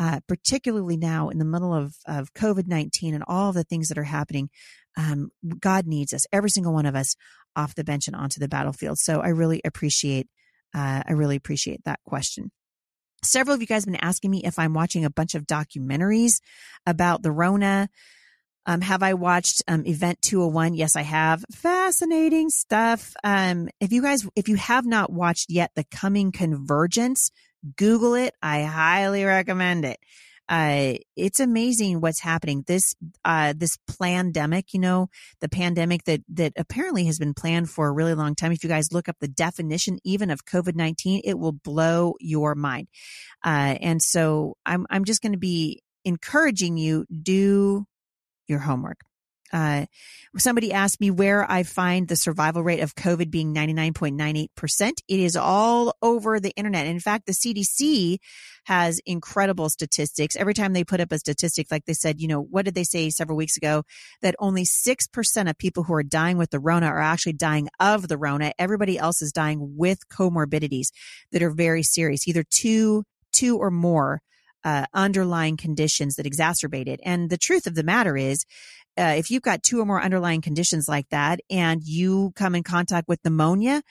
Uh, 0.00 0.18
particularly 0.26 0.96
now 0.96 1.28
in 1.28 1.38
the 1.38 1.44
middle 1.44 1.74
of, 1.74 1.94
of 2.06 2.32
COVID 2.32 2.66
19 2.66 3.14
and 3.14 3.22
all 3.28 3.52
the 3.52 3.64
things 3.64 3.88
that 3.88 3.98
are 3.98 4.02
happening. 4.02 4.48
Um, 4.96 5.30
God 5.60 5.86
needs 5.86 6.14
us, 6.14 6.24
every 6.32 6.48
single 6.48 6.72
one 6.72 6.86
of 6.86 6.96
us, 6.96 7.14
off 7.54 7.74
the 7.74 7.84
bench 7.84 8.06
and 8.06 8.16
onto 8.16 8.40
the 8.40 8.48
battlefield. 8.48 8.98
So 8.98 9.20
I 9.20 9.28
really 9.28 9.60
appreciate, 9.62 10.26
uh, 10.74 11.02
I 11.06 11.12
really 11.12 11.36
appreciate 11.36 11.84
that 11.84 12.00
question. 12.06 12.50
Several 13.22 13.54
of 13.54 13.60
you 13.60 13.66
guys 13.66 13.84
have 13.84 13.92
been 13.92 14.02
asking 14.02 14.30
me 14.30 14.42
if 14.42 14.58
I'm 14.58 14.72
watching 14.72 15.04
a 15.04 15.10
bunch 15.10 15.34
of 15.34 15.46
documentaries 15.46 16.40
about 16.86 17.22
the 17.22 17.30
Rona. 17.30 17.90
Um, 18.64 18.80
have 18.80 19.02
I 19.02 19.12
watched 19.14 19.62
um, 19.68 19.84
Event 19.84 20.22
201? 20.22 20.74
Yes, 20.74 20.96
I 20.96 21.02
have. 21.02 21.44
Fascinating 21.52 22.48
stuff. 22.48 23.12
Um, 23.22 23.68
if 23.80 23.92
you 23.92 24.00
guys, 24.00 24.26
if 24.34 24.48
you 24.48 24.56
have 24.56 24.86
not 24.86 25.12
watched 25.12 25.50
yet, 25.50 25.72
The 25.74 25.84
Coming 25.84 26.32
Convergence 26.32 27.30
Google 27.76 28.14
it. 28.14 28.34
I 28.42 28.62
highly 28.62 29.24
recommend 29.24 29.84
it. 29.84 29.98
Uh, 30.48 30.94
it's 31.16 31.38
amazing 31.38 32.00
what's 32.00 32.20
happening. 32.20 32.64
This, 32.66 32.96
uh, 33.24 33.54
this 33.56 33.78
pandemic, 34.00 34.74
you 34.74 34.80
know, 34.80 35.08
the 35.40 35.48
pandemic 35.48 36.02
that, 36.04 36.22
that 36.28 36.52
apparently 36.56 37.04
has 37.04 37.20
been 37.20 37.34
planned 37.34 37.70
for 37.70 37.86
a 37.86 37.92
really 37.92 38.14
long 38.14 38.34
time. 38.34 38.50
If 38.50 38.64
you 38.64 38.68
guys 38.68 38.92
look 38.92 39.08
up 39.08 39.16
the 39.20 39.28
definition 39.28 40.00
even 40.04 40.28
of 40.28 40.44
COVID-19, 40.44 41.20
it 41.22 41.38
will 41.38 41.52
blow 41.52 42.14
your 42.18 42.56
mind. 42.56 42.88
Uh, 43.44 43.76
and 43.80 44.02
so 44.02 44.56
I'm, 44.66 44.88
I'm 44.90 45.04
just 45.04 45.22
going 45.22 45.32
to 45.32 45.38
be 45.38 45.82
encouraging 46.04 46.76
you, 46.76 47.06
do 47.22 47.86
your 48.48 48.58
homework. 48.58 48.98
Uh, 49.52 49.86
somebody 50.36 50.72
asked 50.72 51.00
me 51.00 51.10
where 51.10 51.50
I 51.50 51.62
find 51.62 52.06
the 52.06 52.16
survival 52.16 52.62
rate 52.62 52.80
of 52.80 52.94
COVID 52.94 53.30
being 53.30 53.54
99.98%. 53.54 54.92
It 55.08 55.20
is 55.20 55.36
all 55.36 55.94
over 56.02 56.38
the 56.38 56.52
internet. 56.56 56.86
In 56.86 57.00
fact, 57.00 57.26
the 57.26 57.32
CDC 57.32 58.18
has 58.66 59.00
incredible 59.06 59.68
statistics. 59.68 60.36
Every 60.36 60.54
time 60.54 60.72
they 60.72 60.84
put 60.84 61.00
up 61.00 61.12
a 61.12 61.18
statistic, 61.18 61.68
like 61.70 61.84
they 61.86 61.94
said, 61.94 62.20
you 62.20 62.28
know, 62.28 62.40
what 62.40 62.64
did 62.64 62.74
they 62.74 62.84
say 62.84 63.10
several 63.10 63.36
weeks 63.36 63.56
ago? 63.56 63.82
That 64.22 64.36
only 64.38 64.64
6% 64.64 65.50
of 65.50 65.58
people 65.58 65.84
who 65.84 65.94
are 65.94 66.02
dying 66.02 66.38
with 66.38 66.50
the 66.50 66.60
Rona 66.60 66.86
are 66.86 67.00
actually 67.00 67.32
dying 67.32 67.68
of 67.80 68.08
the 68.08 68.18
Rona. 68.18 68.52
Everybody 68.58 68.98
else 68.98 69.22
is 69.22 69.32
dying 69.32 69.74
with 69.76 70.08
comorbidities 70.08 70.88
that 71.32 71.42
are 71.42 71.50
very 71.50 71.82
serious, 71.82 72.28
either 72.28 72.44
two, 72.48 73.04
two 73.32 73.58
or 73.58 73.70
more 73.70 74.20
uh, 74.64 74.86
underlying 74.92 75.56
conditions 75.56 76.16
that 76.16 76.26
exacerbate 76.26 76.88
it. 76.88 77.00
And 77.04 77.30
the 77.30 77.38
truth 77.38 77.66
of 77.66 77.74
the 77.74 77.82
matter 77.82 78.16
is, 78.16 78.44
uh, 78.98 79.14
if 79.16 79.30
you've 79.30 79.42
got 79.42 79.62
two 79.62 79.80
or 79.80 79.86
more 79.86 80.02
underlying 80.02 80.40
conditions 80.40 80.88
like 80.88 81.08
that 81.10 81.40
and 81.50 81.82
you 81.84 82.32
come 82.36 82.54
in 82.54 82.62
contact 82.62 83.08
with 83.08 83.24
pneumonia, 83.24 83.82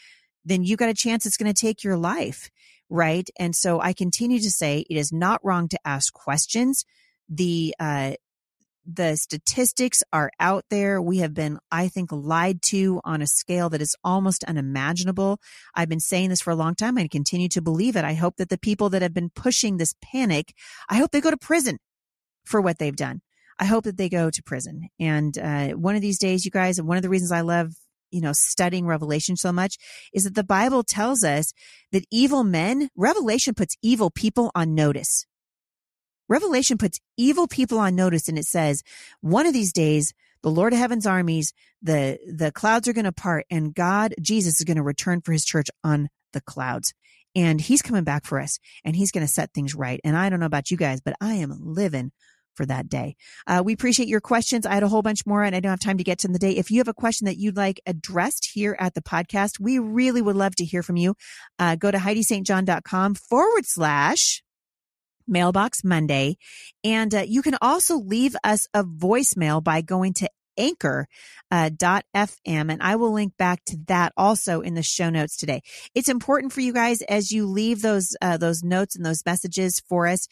then 0.46 0.64
you 0.64 0.76
got 0.78 0.90
a 0.90 0.94
chance 0.94 1.26
it's 1.26 1.38
going 1.38 1.54
to 1.54 1.60
take 1.60 1.84
your 1.84 1.98
life. 1.98 2.50
Right. 2.90 3.30
And 3.38 3.56
so 3.56 3.80
I 3.80 3.94
continue 3.94 4.40
to 4.40 4.52
say 4.52 4.86
it 4.90 4.98
is 4.98 5.12
not 5.12 5.44
wrong 5.44 5.68
to 5.70 5.80
ask 5.86 6.12
questions. 6.14 6.86
The, 7.30 7.76
uh, 7.80 8.14
the 8.92 9.16
statistics 9.16 10.02
are 10.12 10.32
out 10.40 10.66
there. 10.70 11.02
We 11.02 11.20
have 11.20 11.34
been, 11.34 11.60
I 11.72 11.88
think, 11.88 12.12
lied 12.12 12.62
to 12.64 13.02
on 13.04 13.22
a 13.22 13.28
scale 13.28 13.70
that 13.70 13.82
is 13.82 13.96
almost 14.04 14.44
unimaginable. 14.46 15.40
I've 15.76 15.90
been 15.90 16.00
saying 16.00 16.30
this 16.30 16.42
for 16.42 16.52
a 16.52 16.56
long 16.56 16.76
time. 16.76 16.98
I 16.98 17.08
continue 17.08 17.50
to 17.50 17.62
believe 17.62 17.96
it. 17.96 18.04
I 18.04 18.14
hope 18.14 18.38
that 18.38 18.50
the 18.50 18.58
people 18.58 18.90
that 18.90 19.02
have 19.02 19.14
been 19.14 19.30
pushing 19.30 19.78
this 19.78 19.94
panic, 20.02 20.54
I 20.90 20.96
hope 20.96 21.12
they 21.12 21.22
go 21.22 21.32
to 21.32 21.38
prison 21.38 21.78
for 22.46 22.62
what 22.62 22.80
they've 22.80 22.96
done. 22.96 23.22
I 23.60 23.66
hope 23.66 23.84
that 23.84 23.98
they 23.98 24.10
go 24.10 24.30
to 24.30 24.44
prison. 24.44 24.88
And 25.00 25.38
uh, 25.38 25.70
one 25.70 25.96
of 25.96 26.02
these 26.02 26.18
days, 26.18 26.46
you 26.46 26.52
guys, 26.52 26.80
and 26.80 26.88
one 26.88 26.98
of 26.98 27.04
the 27.04 27.10
reasons 27.10 27.32
I 27.32 27.42
love 27.42 27.74
you 28.12 28.22
know, 28.22 28.32
studying 28.34 28.88
Revelation 28.88 29.36
so 29.36 29.52
much 29.52 29.78
is 30.14 30.24
that 30.24 30.34
the 30.34 30.44
Bible 30.44 30.84
tells 30.84 31.24
us 31.24 31.54
that 31.92 32.06
evil 32.12 32.44
men, 32.44 32.90
Revelation 32.96 33.54
puts 33.54 33.76
evil 33.84 34.10
people 34.10 34.52
on 34.56 34.74
notice. 34.74 35.28
Revelation 36.30 36.78
puts 36.78 37.00
evil 37.18 37.48
people 37.48 37.80
on 37.80 37.96
notice 37.96 38.30
and 38.30 38.38
it 38.38 38.46
says, 38.46 38.84
one 39.22 39.46
of 39.46 39.54
these 39.54 39.74
days, 39.74 40.14
the 40.42 40.52
Lord 40.52 40.72
of 40.72 40.80
heaven's 40.80 41.06
armies, 41.06 41.54
the, 41.82 42.18
the 42.32 42.52
clouds 42.52 42.88
are 42.88 42.94
going 42.94 43.06
to 43.06 43.12
part 43.12 43.46
and 43.50 43.74
God, 43.74 44.14
Jesus 44.22 44.60
is 44.60 44.66
going 44.66 44.78
to 44.78 44.84
return 44.84 45.22
for 45.22 45.34
his 45.34 45.44
church 45.44 45.68
on 45.84 46.10
the 46.32 46.42
clouds. 46.42 46.94
And 47.36 47.60
he's 47.60 47.82
coming 47.82 48.04
back 48.04 48.26
for 48.26 48.40
us 48.40 48.60
and 48.86 48.96
he's 48.96 49.12
going 49.12 49.26
to 49.26 49.32
set 49.32 49.54
things 49.54 49.76
right. 49.76 50.00
And 50.04 50.16
I 50.16 50.30
don't 50.30 50.40
know 50.40 50.46
about 50.46 50.72
you 50.72 50.78
guys, 50.78 51.02
but 51.02 51.16
I 51.20 51.36
am 51.36 51.56
living 51.60 52.12
for 52.56 52.66
that 52.66 52.90
day. 52.90 53.16
Uh, 53.48 53.62
we 53.64 53.74
appreciate 53.74 54.10
your 54.10 54.20
questions. 54.20 54.66
I 54.66 54.74
had 54.74 54.84
a 54.84 54.90
whole 54.90 55.02
bunch 55.02 55.26
more 55.26 55.44
and 55.44 55.56
I 55.56 55.60
don't 55.60 55.70
have 55.70 55.80
time 55.80 55.98
to 55.98 56.04
get 56.04 56.20
to 56.20 56.28
them 56.28 56.34
today. 56.34 56.52
If 56.52 56.72
you 56.72 56.80
have 56.80 56.88
a 56.88 56.94
question 56.94 57.26
that 57.26 57.38
you'd 57.38 57.56
like 57.56 57.80
addressed 57.86 58.50
here 58.54 58.76
at 58.80 58.96
the 58.96 59.02
podcast, 59.02 59.60
we 59.60 59.80
really 59.80 60.22
would 60.22 60.36
love 60.36 60.56
to 60.56 60.66
hear 60.66 60.84
from 60.84 60.98
you. 60.98 61.16
Uh, 61.58 61.76
go 61.76 61.90
to 61.92 61.98
HeidiSt.John.com 61.98 63.16
forward 63.16 63.66
slash 63.66 64.44
mailbox 65.30 65.84
Monday. 65.84 66.38
And 66.84 67.14
uh, 67.14 67.24
you 67.28 67.42
can 67.42 67.56
also 67.62 67.98
leave 67.98 68.36
us 68.44 68.68
a 68.74 68.84
voicemail 68.84 69.64
by 69.64 69.82
going 69.82 70.14
to 70.16 70.30
anchor 70.58 71.08
uh, 71.52 71.70
fm 71.70 72.70
and 72.70 72.82
i 72.82 72.96
will 72.98 73.14
link 73.14 73.34
back 73.38 73.64
to 73.66 73.78
that 73.88 74.12
also 74.18 74.60
in 74.60 74.74
the 74.74 74.84
show 74.84 75.10
notes 75.10 75.38
today 75.38 75.62
it's 75.96 76.10
important 76.10 76.52
for 76.52 76.60
you 76.60 76.74
guys 76.74 77.02
as 77.04 77.32
you 77.32 77.46
leave 77.46 77.82
those 77.82 78.16
uh, 78.22 78.36
those 78.36 78.62
notes 78.62 78.96
and 78.96 79.06
those 79.06 79.26
messages 79.26 79.82
for 79.88 80.06
us 80.06 80.28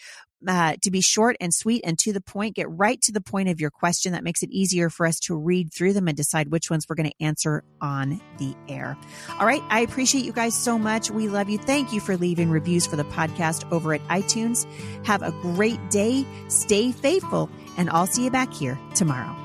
uh, 0.48 0.76
to 0.82 0.92
be 0.92 1.02
short 1.02 1.38
and 1.40 1.54
sweet 1.54 1.82
and 1.84 1.98
to 2.00 2.14
the 2.14 2.22
point. 2.22 2.56
Get 2.56 2.70
right 2.70 3.02
to 3.02 3.12
the 3.12 3.22
point 3.22 3.50
of 3.50 3.60
your 3.60 3.72
question. 3.72 4.12
That 4.12 4.24
makes 4.24 4.44
it 4.44 4.50
easier 4.52 4.90
for 4.90 5.06
us 5.06 5.20
to 5.22 5.36
read 5.36 5.74
through 5.74 5.94
them 5.94 6.08
and 6.08 6.18
decide 6.18 6.50
which 6.50 6.70
ones 6.70 6.86
we're 6.88 6.96
going 6.96 7.10
to 7.10 7.24
answer 7.24 7.64
on 7.82 8.22
the 8.38 8.56
air. 8.68 8.98
All 9.40 9.46
right. 9.46 9.62
I 9.70 9.82
appreciate 9.82 10.26
you 10.26 10.34
guys 10.34 10.56
so 10.56 10.78
much. 10.78 11.10
We 11.10 11.28
love 11.28 11.50
you. 11.50 11.58
Thank 11.58 11.94
you 11.94 12.00
for 12.00 12.18
leaving 12.18 12.50
reviews 12.50 12.86
for 12.86 12.96
the 12.96 13.06
podcast 13.06 13.72
over 13.72 13.94
at 13.94 14.02
iTunes. 14.08 14.66
Have 15.06 15.22
a 15.22 15.32
great 15.42 15.90
day. 15.90 16.26
Stay 16.50 16.92
faithful, 16.92 17.50
and 17.78 17.90
I'll 17.90 18.08
see 18.08 18.24
you 18.24 18.32
back 18.32 18.54
here 18.54 18.80
tomorrow. 18.96 19.36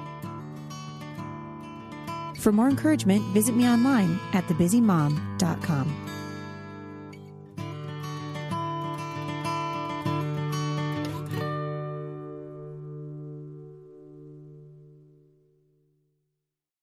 For 2.38 2.50
more 2.50 2.68
encouragement, 2.68 3.22
visit 3.33 3.55
me 3.55 3.68
online 3.68 4.18
at 4.33 4.44
thebusymom.com. 4.48 6.02